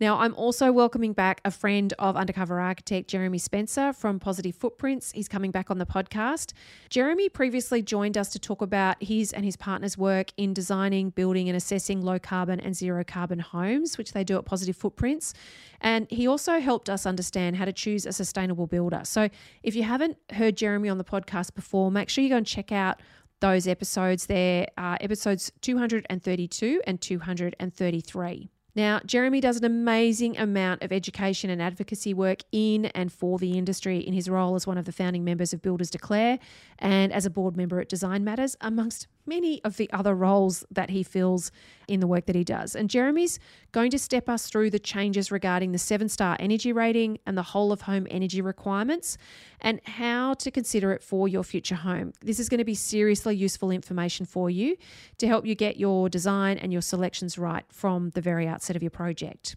Now, 0.00 0.20
I'm 0.20 0.32
also 0.36 0.70
welcoming 0.70 1.12
back 1.12 1.40
a 1.44 1.50
friend 1.50 1.92
of 1.98 2.16
Undercover 2.16 2.60
Architect, 2.60 3.10
Jeremy 3.10 3.38
Spencer 3.38 3.92
from 3.92 4.20
Positive 4.20 4.54
Footprints. 4.54 5.10
He's 5.10 5.26
coming 5.26 5.50
back 5.50 5.72
on 5.72 5.78
the 5.78 5.86
podcast. 5.86 6.52
Jeremy 6.88 7.28
previously 7.28 7.82
joined 7.82 8.16
us 8.16 8.28
to 8.28 8.38
talk 8.38 8.62
about 8.62 9.02
his 9.02 9.32
and 9.32 9.44
his 9.44 9.56
partner's 9.56 9.98
work 9.98 10.30
in 10.36 10.54
designing, 10.54 11.10
building, 11.10 11.48
and 11.48 11.56
assessing 11.56 12.00
low 12.00 12.20
carbon 12.20 12.60
and 12.60 12.76
zero 12.76 13.02
carbon 13.02 13.40
homes, 13.40 13.98
which 13.98 14.12
they 14.12 14.22
do 14.22 14.38
at 14.38 14.44
Positive 14.44 14.76
Footprints. 14.76 15.34
And 15.80 16.06
he 16.10 16.28
also 16.28 16.60
helped 16.60 16.88
us 16.88 17.04
understand 17.04 17.56
how 17.56 17.64
to 17.64 17.72
choose 17.72 18.06
a 18.06 18.12
sustainable 18.12 18.68
builder. 18.68 19.00
So 19.02 19.28
if 19.64 19.74
you 19.74 19.82
haven't 19.82 20.16
heard 20.30 20.56
Jeremy 20.56 20.90
on 20.90 20.98
the 20.98 21.04
podcast 21.04 21.56
before, 21.56 21.90
make 21.90 22.08
sure 22.08 22.22
you 22.22 22.30
go 22.30 22.36
and 22.36 22.46
check 22.46 22.70
out 22.70 23.02
those 23.40 23.66
episodes. 23.66 24.26
There 24.26 24.68
are 24.76 24.96
episodes 25.00 25.50
232 25.60 26.82
and 26.86 27.00
233. 27.00 28.48
Now, 28.74 29.00
Jeremy 29.04 29.40
does 29.40 29.56
an 29.56 29.64
amazing 29.64 30.38
amount 30.38 30.82
of 30.82 30.92
education 30.92 31.50
and 31.50 31.60
advocacy 31.60 32.14
work 32.14 32.42
in 32.52 32.86
and 32.86 33.12
for 33.12 33.38
the 33.38 33.58
industry 33.58 33.98
in 33.98 34.12
his 34.12 34.28
role 34.28 34.54
as 34.54 34.66
one 34.66 34.78
of 34.78 34.84
the 34.84 34.92
founding 34.92 35.24
members 35.24 35.52
of 35.52 35.62
Builders 35.62 35.90
Declare 35.90 36.38
and 36.78 37.12
as 37.12 37.26
a 37.26 37.30
board 37.30 37.56
member 37.56 37.80
at 37.80 37.88
Design 37.88 38.24
Matters, 38.24 38.56
amongst 38.60 39.08
many 39.28 39.62
of 39.64 39.76
the 39.76 39.90
other 39.92 40.14
roles 40.14 40.64
that 40.70 40.90
he 40.90 41.02
fills 41.02 41.52
in 41.86 42.00
the 42.00 42.06
work 42.06 42.26
that 42.26 42.34
he 42.34 42.44
does. 42.44 42.74
And 42.74 42.90
Jeremy's 42.90 43.38
going 43.72 43.90
to 43.90 43.98
step 43.98 44.28
us 44.28 44.48
through 44.48 44.70
the 44.70 44.78
changes 44.78 45.30
regarding 45.30 45.72
the 45.72 45.78
seven 45.78 46.08
star 46.08 46.36
energy 46.40 46.72
rating 46.72 47.18
and 47.26 47.36
the 47.36 47.42
whole 47.42 47.72
of 47.72 47.82
home 47.82 48.06
energy 48.10 48.40
requirements 48.40 49.18
and 49.60 49.80
how 49.84 50.34
to 50.34 50.50
consider 50.50 50.92
it 50.92 51.02
for 51.02 51.28
your 51.28 51.44
future 51.44 51.74
home. 51.74 52.12
This 52.20 52.40
is 52.40 52.48
going 52.48 52.58
to 52.58 52.64
be 52.64 52.74
seriously 52.74 53.36
useful 53.36 53.70
information 53.70 54.26
for 54.26 54.50
you 54.50 54.76
to 55.18 55.26
help 55.26 55.46
you 55.46 55.54
get 55.54 55.76
your 55.76 56.08
design 56.08 56.58
and 56.58 56.72
your 56.72 56.82
selections 56.82 57.38
right 57.38 57.64
from 57.70 58.10
the 58.10 58.20
very 58.20 58.46
outset 58.46 58.76
of 58.76 58.82
your 58.82 58.90
project. 58.90 59.56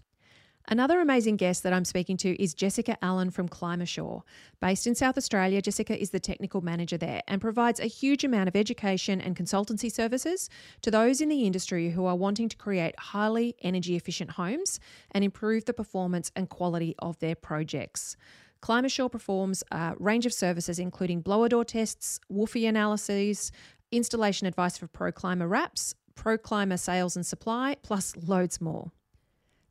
Another 0.67 1.01
amazing 1.01 1.37
guest 1.37 1.63
that 1.63 1.73
I'm 1.73 1.85
speaking 1.85 2.17
to 2.17 2.41
is 2.41 2.53
Jessica 2.53 2.97
Allen 3.01 3.31
from 3.31 3.49
ClimaSure. 3.49 4.21
Based 4.61 4.85
in 4.85 4.95
South 4.95 5.17
Australia, 5.17 5.61
Jessica 5.61 5.99
is 5.99 6.11
the 6.11 6.19
technical 6.19 6.61
manager 6.61 6.97
there 6.97 7.21
and 7.27 7.41
provides 7.41 7.79
a 7.79 7.85
huge 7.85 8.23
amount 8.23 8.47
of 8.47 8.55
education 8.55 9.19
and 9.19 9.35
consultancy 9.35 9.91
services 9.91 10.49
to 10.81 10.91
those 10.91 11.19
in 11.19 11.29
the 11.29 11.45
industry 11.45 11.89
who 11.89 12.05
are 12.05 12.15
wanting 12.15 12.47
to 12.47 12.55
create 12.57 12.97
highly 12.99 13.55
energy 13.61 13.95
efficient 13.95 14.31
homes 14.31 14.79
and 15.11 15.23
improve 15.23 15.65
the 15.65 15.73
performance 15.73 16.31
and 16.35 16.49
quality 16.49 16.95
of 16.99 17.17
their 17.19 17.35
projects. 17.35 18.15
ClimaSure 18.61 19.11
performs 19.11 19.63
a 19.71 19.95
range 19.97 20.27
of 20.27 20.33
services 20.33 20.77
including 20.77 21.21
blower 21.21 21.49
door 21.49 21.65
tests, 21.65 22.19
WUFI 22.31 22.69
analyses, 22.69 23.51
installation 23.91 24.45
advice 24.45 24.77
for 24.77 24.87
ProClima 24.87 25.49
wraps, 25.49 25.95
ProClima 26.15 26.77
sales 26.77 27.15
and 27.15 27.25
supply, 27.25 27.75
plus 27.81 28.15
loads 28.15 28.61
more. 28.61 28.91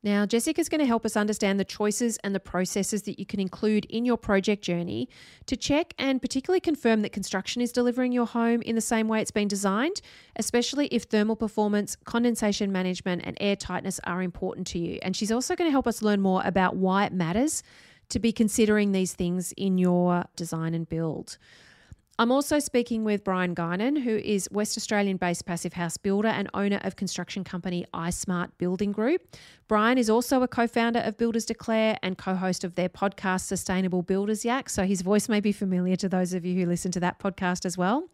Now, 0.02 0.24
Jessica's 0.24 0.70
going 0.70 0.80
to 0.80 0.86
help 0.86 1.04
us 1.04 1.14
understand 1.14 1.60
the 1.60 1.64
choices 1.64 2.16
and 2.24 2.34
the 2.34 2.40
processes 2.40 3.02
that 3.02 3.18
you 3.18 3.26
can 3.26 3.38
include 3.38 3.84
in 3.86 4.06
your 4.06 4.16
project 4.16 4.64
journey 4.64 5.10
to 5.44 5.56
check 5.58 5.92
and 5.98 6.22
particularly 6.22 6.60
confirm 6.60 7.02
that 7.02 7.12
construction 7.12 7.60
is 7.60 7.70
delivering 7.70 8.10
your 8.10 8.26
home 8.26 8.62
in 8.62 8.76
the 8.76 8.80
same 8.80 9.08
way 9.08 9.20
it's 9.20 9.30
been 9.30 9.48
designed, 9.48 10.00
especially 10.36 10.86
if 10.86 11.02
thermal 11.02 11.36
performance, 11.36 11.96
condensation 12.04 12.72
management, 12.72 13.20
and 13.26 13.36
air 13.42 13.56
tightness 13.56 14.00
are 14.04 14.22
important 14.22 14.66
to 14.68 14.78
you. 14.78 14.98
And 15.02 15.14
she's 15.14 15.30
also 15.30 15.54
going 15.54 15.68
to 15.68 15.72
help 15.72 15.86
us 15.86 16.00
learn 16.00 16.22
more 16.22 16.40
about 16.46 16.76
why 16.76 17.04
it 17.04 17.12
matters 17.12 17.62
to 18.08 18.18
be 18.18 18.32
considering 18.32 18.92
these 18.92 19.12
things 19.12 19.52
in 19.52 19.76
your 19.76 20.24
design 20.34 20.72
and 20.72 20.88
build. 20.88 21.36
I'm 22.20 22.30
also 22.30 22.58
speaking 22.58 23.02
with 23.02 23.24
Brian 23.24 23.54
Guinan, 23.54 24.02
who 24.02 24.14
is 24.18 24.46
West 24.52 24.76
Australian 24.76 25.16
based 25.16 25.46
passive 25.46 25.72
house 25.72 25.96
builder 25.96 26.28
and 26.28 26.50
owner 26.52 26.78
of 26.84 26.94
construction 26.94 27.44
company 27.44 27.86
iSmart 27.94 28.50
Building 28.58 28.92
Group. 28.92 29.22
Brian 29.68 29.96
is 29.96 30.10
also 30.10 30.42
a 30.42 30.46
co 30.46 30.66
founder 30.66 30.98
of 30.98 31.16
Builders 31.16 31.46
Declare 31.46 31.96
and 32.02 32.18
co 32.18 32.34
host 32.34 32.62
of 32.62 32.74
their 32.74 32.90
podcast, 32.90 33.46
Sustainable 33.46 34.02
Builders 34.02 34.44
Yak. 34.44 34.68
So 34.68 34.84
his 34.84 35.00
voice 35.00 35.30
may 35.30 35.40
be 35.40 35.50
familiar 35.50 35.96
to 35.96 36.10
those 36.10 36.34
of 36.34 36.44
you 36.44 36.60
who 36.60 36.66
listen 36.68 36.92
to 36.92 37.00
that 37.00 37.18
podcast 37.18 37.64
as 37.64 37.78
well. 37.78 38.06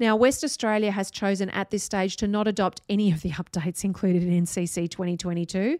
Now, 0.00 0.16
West 0.16 0.42
Australia 0.42 0.90
has 0.90 1.08
chosen 1.08 1.48
at 1.50 1.70
this 1.70 1.84
stage 1.84 2.16
to 2.16 2.26
not 2.26 2.48
adopt 2.48 2.80
any 2.88 3.12
of 3.12 3.22
the 3.22 3.30
updates 3.40 3.84
included 3.84 4.24
in 4.24 4.46
NCC 4.46 4.90
2022. 4.90 5.78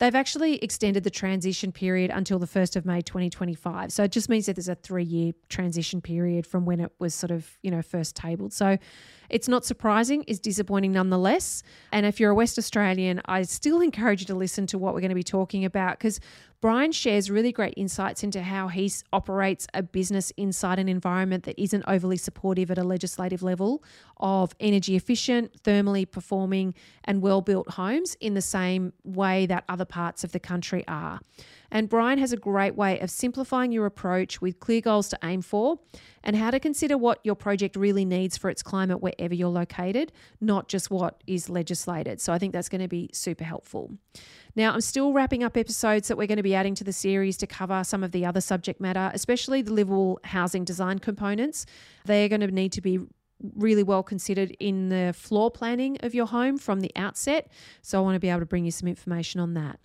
They've 0.00 0.14
actually 0.14 0.56
extended 0.56 1.04
the 1.04 1.10
transition 1.10 1.72
period 1.72 2.10
until 2.10 2.38
the 2.38 2.46
1st 2.46 2.74
of 2.76 2.86
May 2.86 3.02
2025. 3.02 3.92
So 3.92 4.02
it 4.02 4.10
just 4.10 4.30
means 4.30 4.46
that 4.46 4.56
there's 4.56 4.70
a 4.70 4.74
three 4.74 5.04
year 5.04 5.32
transition 5.50 6.00
period 6.00 6.46
from 6.46 6.64
when 6.64 6.80
it 6.80 6.90
was 6.98 7.14
sort 7.14 7.30
of, 7.30 7.58
you 7.62 7.70
know, 7.70 7.82
first 7.82 8.16
tabled. 8.16 8.54
So 8.54 8.78
it's 9.28 9.46
not 9.46 9.66
surprising, 9.66 10.24
it's 10.26 10.38
disappointing 10.38 10.92
nonetheless. 10.92 11.62
And 11.92 12.06
if 12.06 12.18
you're 12.18 12.30
a 12.30 12.34
West 12.34 12.56
Australian, 12.56 13.20
I 13.26 13.42
still 13.42 13.82
encourage 13.82 14.22
you 14.22 14.26
to 14.28 14.34
listen 14.34 14.66
to 14.68 14.78
what 14.78 14.94
we're 14.94 15.00
going 15.00 15.10
to 15.10 15.14
be 15.14 15.22
talking 15.22 15.66
about 15.66 15.98
because 15.98 16.18
Brian 16.60 16.92
shares 16.92 17.30
really 17.30 17.52
great 17.52 17.72
insights 17.78 18.22
into 18.22 18.42
how 18.42 18.68
he 18.68 18.92
operates 19.14 19.66
a 19.72 19.82
business 19.82 20.30
inside 20.36 20.78
an 20.78 20.90
environment 20.90 21.44
that 21.44 21.58
isn't 21.58 21.82
overly 21.88 22.18
supportive 22.18 22.70
at 22.70 22.76
a 22.76 22.84
legislative 22.84 23.42
level 23.42 23.82
of 24.18 24.54
energy 24.60 24.94
efficient, 24.94 25.62
thermally 25.62 26.10
performing, 26.10 26.74
and 27.04 27.22
well 27.22 27.40
built 27.40 27.70
homes 27.70 28.14
in 28.20 28.34
the 28.34 28.42
same 28.42 28.92
way 29.04 29.46
that 29.46 29.64
other 29.70 29.86
parts 29.86 30.22
of 30.22 30.32
the 30.32 30.40
country 30.40 30.84
are. 30.86 31.20
And 31.70 31.88
Brian 31.88 32.18
has 32.18 32.32
a 32.32 32.36
great 32.36 32.74
way 32.74 32.98
of 33.00 33.10
simplifying 33.10 33.72
your 33.72 33.86
approach 33.86 34.40
with 34.40 34.60
clear 34.60 34.80
goals 34.80 35.08
to 35.10 35.18
aim 35.22 35.42
for 35.42 35.78
and 36.22 36.36
how 36.36 36.50
to 36.50 36.60
consider 36.60 36.98
what 36.98 37.20
your 37.24 37.34
project 37.34 37.76
really 37.76 38.04
needs 38.04 38.36
for 38.36 38.50
its 38.50 38.62
climate 38.62 39.00
wherever 39.00 39.34
you're 39.34 39.48
located, 39.48 40.12
not 40.40 40.68
just 40.68 40.90
what 40.90 41.22
is 41.26 41.48
legislated. 41.48 42.20
So 42.20 42.32
I 42.32 42.38
think 42.38 42.52
that's 42.52 42.68
going 42.68 42.82
to 42.82 42.88
be 42.88 43.08
super 43.12 43.44
helpful. 43.44 43.92
Now, 44.56 44.72
I'm 44.72 44.80
still 44.80 45.12
wrapping 45.12 45.44
up 45.44 45.56
episodes 45.56 46.08
that 46.08 46.16
we're 46.16 46.26
going 46.26 46.36
to 46.36 46.42
be 46.42 46.54
adding 46.54 46.74
to 46.76 46.84
the 46.84 46.92
series 46.92 47.36
to 47.38 47.46
cover 47.46 47.84
some 47.84 48.02
of 48.02 48.12
the 48.12 48.26
other 48.26 48.40
subject 48.40 48.80
matter, 48.80 49.10
especially 49.14 49.62
the 49.62 49.72
livable 49.72 50.18
housing 50.24 50.64
design 50.64 50.98
components. 50.98 51.66
They're 52.04 52.28
going 52.28 52.40
to 52.40 52.48
need 52.48 52.72
to 52.72 52.80
be 52.80 52.98
really 53.56 53.82
well 53.82 54.02
considered 54.02 54.54
in 54.60 54.88
the 54.88 55.14
floor 55.16 55.50
planning 55.50 55.96
of 56.00 56.14
your 56.14 56.26
home 56.26 56.58
from 56.58 56.80
the 56.80 56.92
outset. 56.96 57.50
So 57.82 57.98
I 57.98 58.02
want 58.02 58.16
to 58.16 58.20
be 58.20 58.28
able 58.28 58.40
to 58.40 58.46
bring 58.46 58.64
you 58.64 58.70
some 58.70 58.88
information 58.88 59.40
on 59.40 59.54
that. 59.54 59.80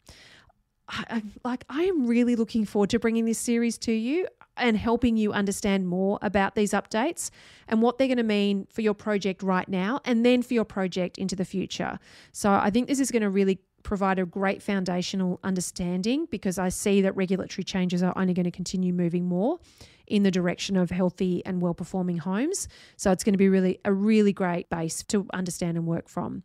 I, 0.88 1.24
like 1.44 1.66
I 1.70 1.84
am 1.84 2.08
really 2.08 2.36
looking 2.36 2.66
forward 2.66 2.90
to 2.92 3.00
bringing 3.00 3.26
this 3.26 3.40
series 3.40 3.78
to 3.80 3.92
you 3.92 4.28
and 4.58 4.78
helping 4.78 5.18
you 5.18 5.34
understand 5.34 5.88
more 5.88 6.20
about 6.22 6.56
these 6.56 6.72
updates 6.72 7.30
and 7.68 7.82
what 7.82 7.98
they're 7.98 8.08
going 8.08 8.18
to 8.18 8.24
mean 8.24 8.68
for 8.70 8.82
your 8.82 8.94
project 8.94 9.44
right 9.44 9.68
now 9.68 10.00
and 10.06 10.26
then 10.26 10.42
for 10.42 10.54
your 10.54 10.66
project 10.66 11.18
into 11.18 11.36
the 11.36 11.46
future. 11.46 12.00
So 12.32 12.52
I 12.52 12.70
think 12.70 12.88
this 12.88 13.00
is 13.00 13.12
going 13.12 13.24
to 13.24 13.30
really 13.30 13.60
provide 13.84 14.18
a 14.18 14.26
great 14.26 14.62
foundational 14.64 15.40
understanding 15.44 16.28
because 16.32 16.58
I 16.58 16.70
see 16.70 17.02
that 17.02 17.16
regulatory 17.16 17.64
changes 17.64 18.02
are 18.02 18.14
only 18.18 18.34
going 18.34 18.46
to 18.46 18.52
continue 18.52 18.92
moving 18.92 19.26
more 19.26 19.60
in 20.08 20.24
the 20.24 20.32
direction 20.32 20.76
of 20.76 20.90
healthy 20.90 21.44
and 21.46 21.62
well 21.62 21.74
performing 21.74 22.18
homes. 22.18 22.68
So 22.98 23.12
it's 23.12 23.24
going 23.24 23.34
to 23.34 23.38
be 23.38 23.50
really 23.50 23.80
a 23.86 23.94
really 23.94 24.34
great 24.34 24.70
base 24.70 25.04
to 25.04 25.26
understand 25.34 25.78
and 25.78 25.86
work 25.86 26.10
from. 26.10 26.44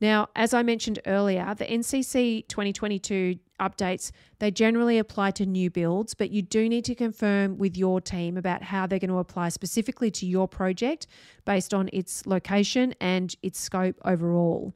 Now, 0.00 0.28
as 0.36 0.52
I 0.52 0.62
mentioned 0.62 0.98
earlier, 1.06 1.54
the 1.54 1.64
NCC 1.64 2.46
2022 2.48 3.38
updates, 3.58 4.10
they 4.38 4.50
generally 4.50 4.98
apply 4.98 5.30
to 5.32 5.46
new 5.46 5.70
builds, 5.70 6.14
but 6.14 6.30
you 6.30 6.42
do 6.42 6.68
need 6.68 6.84
to 6.84 6.94
confirm 6.94 7.56
with 7.56 7.76
your 7.76 8.00
team 8.00 8.36
about 8.36 8.62
how 8.62 8.86
they're 8.86 8.98
going 8.98 9.10
to 9.10 9.18
apply 9.18 9.48
specifically 9.48 10.10
to 10.10 10.26
your 10.26 10.46
project 10.46 11.06
based 11.46 11.72
on 11.72 11.88
its 11.92 12.26
location 12.26 12.94
and 13.00 13.34
its 13.42 13.58
scope 13.58 13.96
overall. 14.04 14.74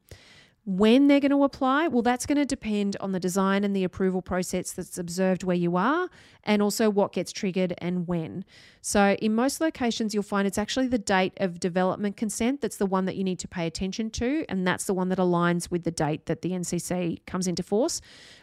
When 0.66 1.08
they're 1.08 1.20
going 1.20 1.30
to 1.30 1.42
apply, 1.42 1.88
well, 1.88 2.02
that's 2.02 2.26
going 2.26 2.36
to 2.36 2.44
depend 2.44 2.96
on 3.00 3.12
the 3.12 3.20
design 3.20 3.64
and 3.64 3.74
the 3.74 3.82
approval 3.82 4.20
process 4.20 4.72
that's 4.72 4.98
observed 4.98 5.42
where 5.42 5.56
you 5.56 5.76
are, 5.76 6.08
and 6.44 6.60
also 6.60 6.90
what 6.90 7.12
gets 7.12 7.32
triggered 7.32 7.74
and 7.78 8.06
when. 8.06 8.44
So, 8.82 9.16
in 9.20 9.34
most 9.34 9.60
locations, 9.60 10.12
you'll 10.12 10.22
find 10.22 10.46
it's 10.46 10.58
actually 10.58 10.88
the 10.88 10.98
date 10.98 11.32
of 11.38 11.60
development 11.60 12.16
consent 12.18 12.60
that's 12.60 12.76
the 12.76 12.86
one 12.86 13.06
that 13.06 13.16
you 13.16 13.24
need 13.24 13.38
to 13.38 13.48
pay 13.48 13.66
attention 13.66 14.10
to, 14.10 14.44
and 14.48 14.66
that's 14.66 14.84
the 14.84 14.94
one 14.94 15.08
that 15.08 15.18
aligns 15.18 15.70
with 15.70 15.84
the 15.84 15.90
date 15.90 16.26
that 16.26 16.42
the 16.42 16.50
NCC 16.50 17.24
comes 17.26 17.46
into 17.46 17.62
force. 17.62 18.02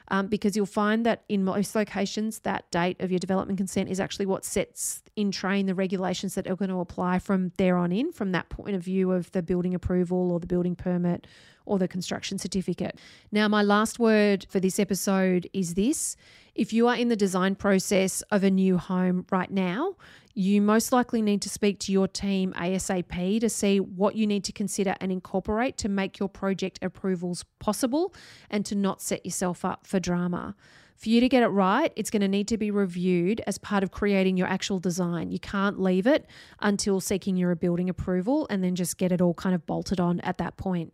Um, 0.09 0.27
because 0.27 0.55
you'll 0.55 0.65
find 0.65 1.05
that 1.05 1.23
in 1.27 1.43
most 1.43 1.75
locations, 1.75 2.39
that 2.39 2.69
date 2.71 3.01
of 3.01 3.11
your 3.11 3.19
development 3.19 3.57
consent 3.57 3.89
is 3.89 3.99
actually 3.99 4.25
what 4.25 4.45
sets 4.45 5.03
in 5.17 5.31
train 5.31 5.65
the 5.65 5.75
regulations 5.75 6.35
that 6.35 6.47
are 6.47 6.55
going 6.55 6.69
to 6.69 6.79
apply 6.79 7.19
from 7.19 7.51
there 7.57 7.75
on 7.75 7.91
in, 7.91 8.13
from 8.13 8.31
that 8.31 8.47
point 8.49 8.75
of 8.75 8.81
view 8.81 9.11
of 9.11 9.29
the 9.33 9.41
building 9.41 9.75
approval 9.75 10.31
or 10.31 10.39
the 10.39 10.47
building 10.47 10.75
permit 10.75 11.27
or 11.65 11.77
the 11.77 11.87
construction 11.87 12.37
certificate. 12.37 12.97
Now, 13.31 13.47
my 13.47 13.61
last 13.61 13.99
word 13.99 14.45
for 14.49 14.59
this 14.59 14.79
episode 14.79 15.49
is 15.53 15.73
this 15.73 16.15
if 16.57 16.73
you 16.73 16.87
are 16.87 16.95
in 16.95 17.07
the 17.07 17.15
design 17.15 17.55
process 17.55 18.23
of 18.31 18.43
a 18.43 18.49
new 18.49 18.77
home 18.77 19.25
right 19.31 19.51
now, 19.51 19.95
you 20.33 20.59
most 20.59 20.91
likely 20.91 21.21
need 21.21 21.41
to 21.43 21.49
speak 21.49 21.79
to 21.79 21.91
your 21.91 22.07
team 22.07 22.51
ASAP 22.53 23.39
to 23.39 23.49
see 23.49 23.79
what 23.79 24.15
you 24.15 24.25
need 24.25 24.43
to 24.43 24.51
consider 24.51 24.95
and 24.99 25.11
incorporate 25.11 25.77
to 25.77 25.89
make 25.89 26.19
your 26.19 26.27
project 26.27 26.79
approvals 26.81 27.45
possible 27.59 28.13
and 28.49 28.65
to 28.65 28.75
not 28.75 29.01
set 29.01 29.23
yourself 29.23 29.63
up 29.63 29.85
for 29.85 29.99
drama. 29.99 30.55
For 30.95 31.09
you 31.09 31.19
to 31.21 31.29
get 31.29 31.43
it 31.43 31.49
right, 31.49 31.93
it's 31.95 32.09
going 32.09 32.21
to 32.21 32.27
need 32.27 32.47
to 32.47 32.57
be 32.57 32.71
reviewed 32.71 33.39
as 33.45 33.59
part 33.59 33.83
of 33.83 33.91
creating 33.91 34.35
your 34.35 34.47
actual 34.47 34.79
design. 34.79 35.29
You 35.29 35.39
can't 35.39 35.79
leave 35.79 36.07
it 36.07 36.25
until 36.59 36.99
seeking 36.99 37.37
your 37.37 37.53
building 37.53 37.87
approval 37.87 38.47
and 38.49 38.63
then 38.63 38.73
just 38.73 38.97
get 38.97 39.11
it 39.11 39.21
all 39.21 39.35
kind 39.35 39.53
of 39.53 39.67
bolted 39.67 39.99
on 39.99 40.19
at 40.21 40.39
that 40.39 40.57
point. 40.57 40.91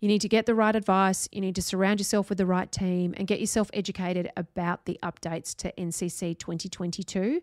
You 0.00 0.08
need 0.08 0.20
to 0.20 0.28
get 0.28 0.46
the 0.46 0.54
right 0.54 0.74
advice, 0.74 1.28
you 1.32 1.40
need 1.40 1.54
to 1.54 1.62
surround 1.62 2.00
yourself 2.00 2.28
with 2.28 2.38
the 2.38 2.46
right 2.46 2.70
team, 2.70 3.14
and 3.16 3.26
get 3.26 3.40
yourself 3.40 3.70
educated 3.72 4.30
about 4.36 4.84
the 4.84 4.98
updates 5.02 5.54
to 5.56 5.72
NCC 5.72 6.38
2022. 6.38 7.40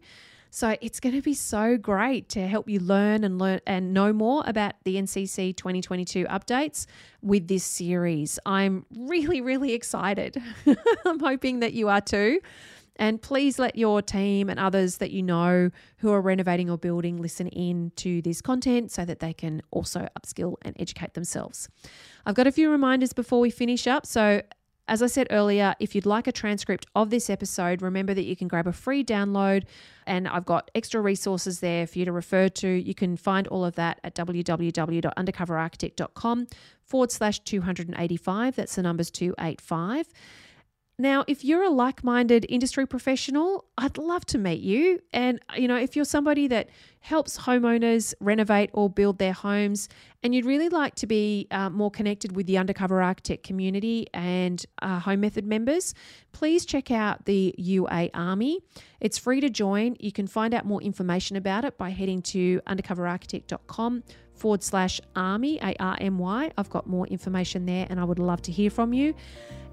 So 0.53 0.75
it's 0.81 0.99
going 0.99 1.15
to 1.15 1.21
be 1.21 1.33
so 1.33 1.77
great 1.77 2.27
to 2.29 2.45
help 2.45 2.67
you 2.67 2.81
learn 2.81 3.23
and 3.23 3.39
learn 3.39 3.61
and 3.65 3.93
know 3.93 4.11
more 4.11 4.43
about 4.45 4.73
the 4.83 4.97
NCC 4.97 5.55
2022 5.55 6.25
updates 6.25 6.87
with 7.21 7.47
this 7.47 7.63
series. 7.63 8.37
I'm 8.45 8.85
really, 8.93 9.39
really 9.39 9.71
excited. 9.71 10.41
I'm 11.05 11.19
hoping 11.19 11.61
that 11.61 11.71
you 11.71 11.87
are 11.87 12.01
too. 12.01 12.41
And 13.01 13.21
please 13.21 13.57
let 13.57 13.75
your 13.75 14.01
team 14.03 14.47
and 14.47 14.59
others 14.59 14.97
that 14.97 15.09
you 15.09 15.23
know 15.23 15.71
who 15.97 16.11
are 16.11 16.21
renovating 16.21 16.69
or 16.69 16.77
building 16.77 17.19
listen 17.19 17.47
in 17.47 17.91
to 17.95 18.21
this 18.21 18.41
content 18.41 18.91
so 18.91 19.05
that 19.05 19.19
they 19.19 19.33
can 19.33 19.63
also 19.71 20.07
upskill 20.17 20.57
and 20.61 20.75
educate 20.79 21.15
themselves. 21.15 21.67
I've 22.27 22.35
got 22.35 22.45
a 22.45 22.51
few 22.51 22.69
reminders 22.69 23.11
before 23.11 23.39
we 23.39 23.49
finish 23.49 23.87
up. 23.87 24.05
So, 24.05 24.43
as 24.87 25.01
I 25.01 25.07
said 25.07 25.25
earlier, 25.31 25.73
if 25.79 25.95
you'd 25.95 26.05
like 26.05 26.27
a 26.27 26.31
transcript 26.31 26.85
of 26.95 27.09
this 27.09 27.27
episode, 27.29 27.81
remember 27.81 28.13
that 28.13 28.23
you 28.23 28.35
can 28.35 28.47
grab 28.47 28.67
a 28.67 28.73
free 28.73 29.03
download 29.03 29.63
and 30.05 30.27
I've 30.27 30.45
got 30.45 30.69
extra 30.75 31.01
resources 31.01 31.59
there 31.59 31.87
for 31.87 31.97
you 31.97 32.05
to 32.05 32.11
refer 32.11 32.49
to. 32.49 32.67
You 32.67 32.93
can 32.93 33.17
find 33.17 33.47
all 33.47 33.65
of 33.65 33.73
that 33.75 33.99
at 34.03 34.13
www.undercoverarchitect.com 34.13 36.47
forward 36.83 37.11
slash 37.11 37.39
285. 37.39 38.55
That's 38.55 38.75
the 38.75 38.83
numbers 38.83 39.09
285. 39.09 40.07
Now, 41.01 41.25
if 41.27 41.43
you're 41.43 41.63
a 41.63 41.69
like 41.71 42.03
minded 42.03 42.45
industry 42.47 42.85
professional, 42.85 43.65
I'd 43.75 43.97
love 43.97 44.23
to 44.27 44.37
meet 44.37 44.61
you. 44.61 44.99
And, 45.11 45.39
you 45.57 45.67
know, 45.67 45.75
if 45.75 45.95
you're 45.95 46.05
somebody 46.05 46.47
that 46.49 46.69
helps 46.99 47.39
homeowners 47.39 48.13
renovate 48.19 48.69
or 48.73 48.87
build 48.87 49.17
their 49.17 49.33
homes 49.33 49.89
and 50.21 50.35
you'd 50.35 50.45
really 50.45 50.69
like 50.69 50.93
to 50.93 51.07
be 51.07 51.47
uh, 51.49 51.71
more 51.71 51.89
connected 51.89 52.35
with 52.35 52.45
the 52.45 52.59
Undercover 52.59 53.01
Architect 53.01 53.41
community 53.41 54.05
and 54.13 54.63
uh, 54.83 54.99
Home 54.99 55.21
Method 55.21 55.43
members, 55.43 55.95
please 56.33 56.67
check 56.67 56.91
out 56.91 57.25
the 57.25 57.55
UA 57.57 58.11
Army. 58.13 58.59
It's 58.99 59.17
free 59.17 59.41
to 59.41 59.49
join. 59.49 59.95
You 59.99 60.11
can 60.11 60.27
find 60.27 60.53
out 60.53 60.65
more 60.67 60.83
information 60.83 61.35
about 61.35 61.65
it 61.65 61.79
by 61.79 61.89
heading 61.89 62.21
to 62.33 62.61
undercoverarchitect.com 62.67 64.03
forward 64.35 64.61
slash 64.61 65.01
army, 65.15 65.57
A 65.63 65.75
R 65.79 65.97
M 65.99 66.19
Y. 66.19 66.51
I've 66.59 66.69
got 66.69 66.85
more 66.85 67.07
information 67.07 67.65
there 67.65 67.87
and 67.89 67.99
I 67.99 68.03
would 68.03 68.19
love 68.19 68.43
to 68.43 68.51
hear 68.51 68.69
from 68.69 68.93
you. 68.93 69.15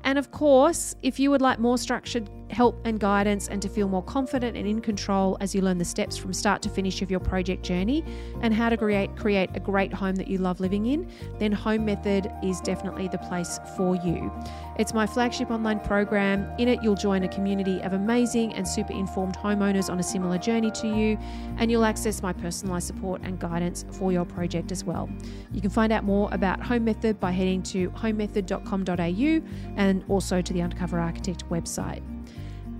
And 0.05 0.19
of 0.19 0.31
course, 0.31 0.95
if 1.03 1.19
you 1.19 1.31
would 1.31 1.43
like 1.43 1.59
more 1.59 1.79
structured 1.79 2.29
help 2.51 2.81
and 2.85 2.99
guidance 2.99 3.49
and 3.49 3.61
to 3.61 3.69
feel 3.69 3.89
more 3.89 4.03
confident 4.03 4.57
and 4.57 4.67
in 4.67 4.81
control 4.81 5.37
as 5.41 5.55
you 5.55 5.61
learn 5.61 5.79
the 5.79 5.85
steps 5.85 6.17
from 6.17 6.33
start 6.33 6.63
to 6.63 6.69
finish 6.69 7.03
of 7.03 7.11
your 7.11 7.21
project 7.21 7.63
journey 7.63 8.05
and 8.41 8.55
how 8.55 8.69
to 8.69 8.77
create 8.77 9.15
create 9.17 9.51
a 9.55 9.61
great 9.61 9.93
home 9.93 10.15
that 10.17 10.29
you 10.29 10.39
love 10.39 10.61
living 10.61 10.87
in, 10.87 11.11
then 11.39 11.53
Home 11.53 11.85
Method 11.85 12.31
is 12.43 12.61
definitely 12.61 13.09
the 13.09 13.19
place 13.19 13.61
for 13.77 13.97
you. 13.97 14.33
It's 14.79 14.95
my 14.95 15.07
flagship 15.07 15.51
online 15.51 15.81
program. 15.81 16.49
In 16.59 16.69
it, 16.69 16.83
you'll 16.85 16.95
join 16.95 17.25
a 17.25 17.29
community 17.29 17.81
of 17.81 17.95
amazing 17.95 18.55
and 18.55 18.67
super 18.67 18.93
informed 18.93 19.37
homeowners 19.37 19.91
on 19.91 19.99
a 19.99 20.03
similar 20.05 20.39
journey 20.39 20.71
to 20.71 20.87
you, 20.87 21.19
and 21.57 21.69
you'll 21.69 21.85
access 21.85 22.23
my 22.23 22.33
personalized 22.33 22.87
support 22.87 23.21
and 23.23 23.41
guidance 23.41 23.85
for 23.91 24.13
your 24.13 24.25
project 24.25 24.71
as 24.71 24.85
well. 24.85 25.11
You 25.53 25.61
can 25.61 25.71
find 25.71 25.93
out 25.93 26.05
more 26.05 26.29
about 26.33 26.63
Home 26.63 26.85
Method 26.85 27.19
by 27.19 27.33
heading 27.33 27.61
to 27.65 27.91
homemethod.com.au 27.91 29.75
and 29.77 30.05
also 30.09 30.41
to 30.41 30.53
the 30.53 30.63
Undercover 30.63 31.01
Architect 31.01 31.49
website. 31.51 32.03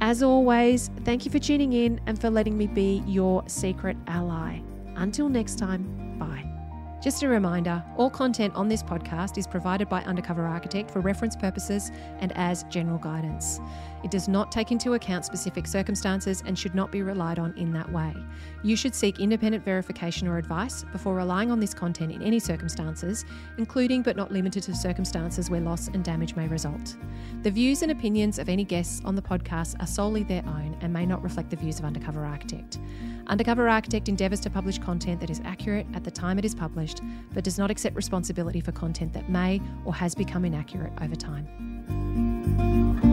As 0.01 0.23
always, 0.23 0.91
thank 1.05 1.25
you 1.25 1.33
for 1.33 1.41
tuning 1.41 1.73
in 1.73 2.01
and 2.07 2.21
for 2.21 2.31
letting 2.31 2.57
me 2.57 2.69
be 2.69 3.03
your 3.07 3.43
secret 3.49 3.97
ally. 4.07 4.61
Until 4.95 5.29
next 5.29 5.59
time, 5.59 6.17
bye. 6.19 6.58
Just 7.01 7.23
a 7.23 7.29
reminder 7.29 7.85
all 7.97 8.11
content 8.11 8.55
on 8.57 8.69
this 8.69 8.83
podcast 8.83 9.39
is 9.39 9.47
provided 9.47 9.89
by 9.89 10.03
Undercover 10.03 10.47
Architect 10.47 10.91
for 10.91 11.01
reference 11.01 11.37
purposes 11.37 11.93
and 12.19 12.33
as 12.37 12.65
general 12.65 12.99
guidance. 12.99 13.61
It 14.05 14.11
does 14.11 14.29
not 14.29 14.53
take 14.53 14.71
into 14.71 14.95
account 14.95 15.25
specific 15.25 15.67
circumstances 15.67 16.43
and 16.47 16.59
should 16.59 16.75
not 16.75 16.93
be 16.93 17.03
relied 17.03 17.39
on 17.39 17.57
in 17.57 17.73
that 17.73 17.91
way. 17.91 18.15
You 18.63 18.77
should 18.77 18.95
seek 18.95 19.21
independent 19.21 19.65
verification 19.65 20.29
or 20.29 20.39
advice 20.39 20.85
before 20.93 21.15
relying 21.15 21.51
on 21.51 21.61
this 21.61 21.75
content 21.75 22.13
in 22.13 22.23
any 22.23 22.39
circumstances, 22.39 23.25
including 23.57 24.03
but 24.03 24.17
not 24.17 24.33
limited 24.33 24.63
to 24.65 24.75
circumstances 24.75 25.51
where 25.51 25.61
loss 25.61 25.89
and 25.89 26.05
damage 26.05 26.37
may 26.37 26.49
result. 26.49 26.97
The 27.43 27.51
views 27.51 27.83
and 27.83 27.93
opinions 27.93 28.39
of 28.39 28.49
any 28.49 28.65
guests 28.65 29.03
on 29.05 29.15
the 29.15 29.23
podcast 29.23 29.81
are 29.81 29.87
solely 29.87 30.23
their 30.23 30.45
own 30.47 30.77
and 30.81 30.93
may 30.93 31.07
not 31.07 31.23
reflect 31.23 31.51
the 31.51 31.57
views 31.57 31.79
of 31.79 31.85
Undercover 31.85 32.25
Architect. 32.25 32.79
Undercover 33.27 33.69
Architect 33.69 34.09
endeavours 34.09 34.41
to 34.41 34.51
publish 34.51 34.79
content 34.79 35.21
that 35.21 35.31
is 35.31 35.41
accurate 35.45 35.87
at 35.95 36.05
the 36.05 36.11
time 36.11 36.39
it 36.39 36.45
is 36.45 36.55
published, 36.55 37.01
but 37.35 37.45
does 37.45 37.59
not 37.59 37.71
accept 37.71 37.95
responsibility 37.95 38.61
for 38.61 38.73
content 38.73 39.13
that 39.13 39.29
may 39.29 39.61
or 39.85 39.95
has 39.95 40.15
become 40.15 40.45
inaccurate 40.45 40.93
over 41.01 41.15
time. 41.15 43.08